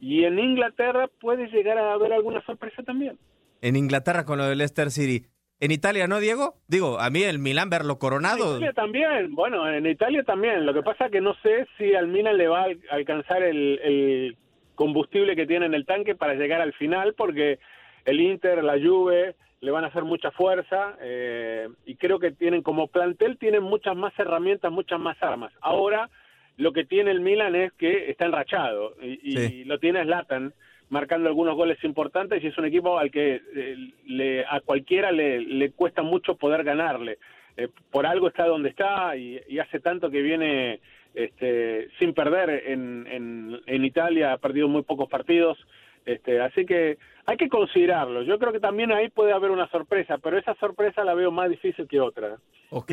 y 0.00 0.24
en 0.24 0.38
Inglaterra 0.38 1.08
puede 1.20 1.48
llegar 1.48 1.76
a 1.76 1.92
haber 1.92 2.14
alguna 2.14 2.42
sorpresa 2.46 2.82
también. 2.82 3.18
En 3.62 3.76
Inglaterra 3.76 4.24
con 4.24 4.38
lo 4.38 4.46
del 4.46 4.56
Leicester 4.56 4.90
City. 4.90 5.26
En 5.60 5.70
Italia, 5.70 6.06
¿no, 6.06 6.20
Diego? 6.20 6.54
Digo, 6.68 6.98
a 6.98 7.10
mí 7.10 7.22
el 7.22 7.38
Milán 7.38 7.68
verlo 7.68 7.92
En 7.94 7.98
coronado. 7.98 8.56
Italia 8.56 8.72
también, 8.72 9.34
bueno, 9.34 9.68
en 9.70 9.84
Italia 9.86 10.22
también. 10.24 10.64
Lo 10.64 10.72
que 10.72 10.82
pasa 10.82 11.06
es 11.06 11.12
que 11.12 11.20
no 11.20 11.34
sé 11.42 11.66
si 11.76 11.94
al 11.94 12.08
Milan 12.08 12.38
le 12.38 12.48
va 12.48 12.60
a 12.60 12.64
al- 12.64 12.80
alcanzar 12.90 13.42
el, 13.42 13.78
el 13.82 14.36
combustible 14.74 15.36
que 15.36 15.46
tiene 15.46 15.66
en 15.66 15.74
el 15.74 15.84
tanque 15.84 16.14
para 16.14 16.34
llegar 16.34 16.62
al 16.62 16.72
final, 16.72 17.12
porque 17.14 17.58
el 18.06 18.20
Inter, 18.20 18.64
la 18.64 18.78
Juve, 18.80 19.36
le 19.60 19.70
van 19.70 19.84
a 19.84 19.88
hacer 19.88 20.04
mucha 20.04 20.30
fuerza 20.30 20.96
eh, 21.02 21.68
y 21.84 21.96
creo 21.96 22.18
que 22.18 22.30
tienen 22.30 22.62
como 22.62 22.86
plantel 22.86 23.36
tienen 23.36 23.62
muchas 23.62 23.94
más 23.94 24.18
herramientas, 24.18 24.72
muchas 24.72 24.98
más 24.98 25.22
armas. 25.22 25.52
Ahora 25.60 26.08
lo 26.56 26.72
que 26.72 26.86
tiene 26.86 27.10
el 27.10 27.20
Milan 27.20 27.54
es 27.54 27.70
que 27.74 28.10
está 28.10 28.24
enrachado 28.24 28.94
y, 29.02 29.36
y 29.36 29.64
lo 29.64 29.78
tiene 29.78 30.02
Zlatan 30.04 30.54
marcando 30.90 31.28
algunos 31.28 31.56
goles 31.56 31.82
importantes 31.84 32.42
y 32.42 32.48
es 32.48 32.58
un 32.58 32.66
equipo 32.66 32.98
al 32.98 33.10
que 33.10 33.40
eh, 33.54 33.76
le, 34.06 34.44
a 34.44 34.60
cualquiera 34.60 35.10
le, 35.10 35.40
le 35.40 35.70
cuesta 35.70 36.02
mucho 36.02 36.34
poder 36.34 36.62
ganarle. 36.62 37.18
Eh, 37.56 37.68
por 37.90 38.06
algo 38.06 38.28
está 38.28 38.44
donde 38.46 38.68
está 38.68 39.16
y, 39.16 39.58
hace 39.58 39.80
tanto 39.80 40.10
que 40.10 40.20
viene 40.20 40.80
este, 41.14 41.88
sin 41.98 42.12
perder 42.12 42.68
en, 42.68 43.06
en, 43.06 43.60
en 43.66 43.84
Italia, 43.84 44.32
ha 44.32 44.38
perdido 44.38 44.68
muy 44.68 44.82
pocos 44.82 45.08
partidos. 45.08 45.58
Este, 46.04 46.40
así 46.40 46.64
que 46.64 46.98
hay 47.26 47.36
que 47.36 47.48
considerarlo. 47.48 48.22
Yo 48.22 48.38
creo 48.38 48.52
que 48.52 48.60
también 48.60 48.90
ahí 48.92 49.10
puede 49.10 49.32
haber 49.32 49.50
una 49.50 49.68
sorpresa, 49.68 50.18
pero 50.18 50.38
esa 50.38 50.54
sorpresa 50.54 51.04
la 51.04 51.14
veo 51.14 51.30
más 51.30 51.50
difícil 51.50 51.86
que 51.86 52.00
otra. 52.00 52.38
Ok. 52.70 52.92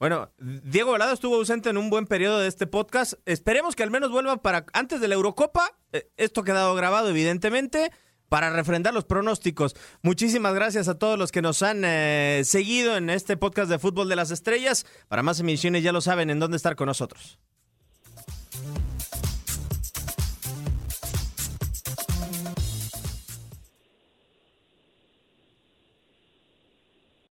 Bueno, 0.00 0.30
Diego 0.38 0.92
Velado 0.92 1.12
estuvo 1.12 1.36
ausente 1.36 1.68
en 1.68 1.76
un 1.76 1.90
buen 1.90 2.06
periodo 2.06 2.38
de 2.38 2.48
este 2.48 2.66
podcast. 2.66 3.12
Esperemos 3.26 3.76
que 3.76 3.82
al 3.82 3.90
menos 3.90 4.10
vuelva 4.10 4.38
para 4.38 4.64
antes 4.72 4.98
de 4.98 5.08
la 5.08 5.14
Eurocopa. 5.14 5.76
Eh, 5.92 6.08
Esto 6.16 6.40
ha 6.40 6.44
quedado 6.44 6.74
grabado, 6.74 7.10
evidentemente, 7.10 7.92
para 8.30 8.48
refrendar 8.48 8.94
los 8.94 9.04
pronósticos. 9.04 9.76
Muchísimas 10.00 10.54
gracias 10.54 10.88
a 10.88 10.98
todos 10.98 11.18
los 11.18 11.30
que 11.30 11.42
nos 11.42 11.60
han 11.60 11.82
eh, 11.84 12.40
seguido 12.46 12.96
en 12.96 13.10
este 13.10 13.36
podcast 13.36 13.70
de 13.70 13.78
Fútbol 13.78 14.08
de 14.08 14.16
las 14.16 14.30
Estrellas. 14.30 14.86
Para 15.08 15.22
más 15.22 15.38
emisiones 15.38 15.82
ya 15.82 15.92
lo 15.92 16.00
saben 16.00 16.30
en 16.30 16.40
dónde 16.40 16.56
estar 16.56 16.76
con 16.76 16.86
nosotros. 16.86 17.38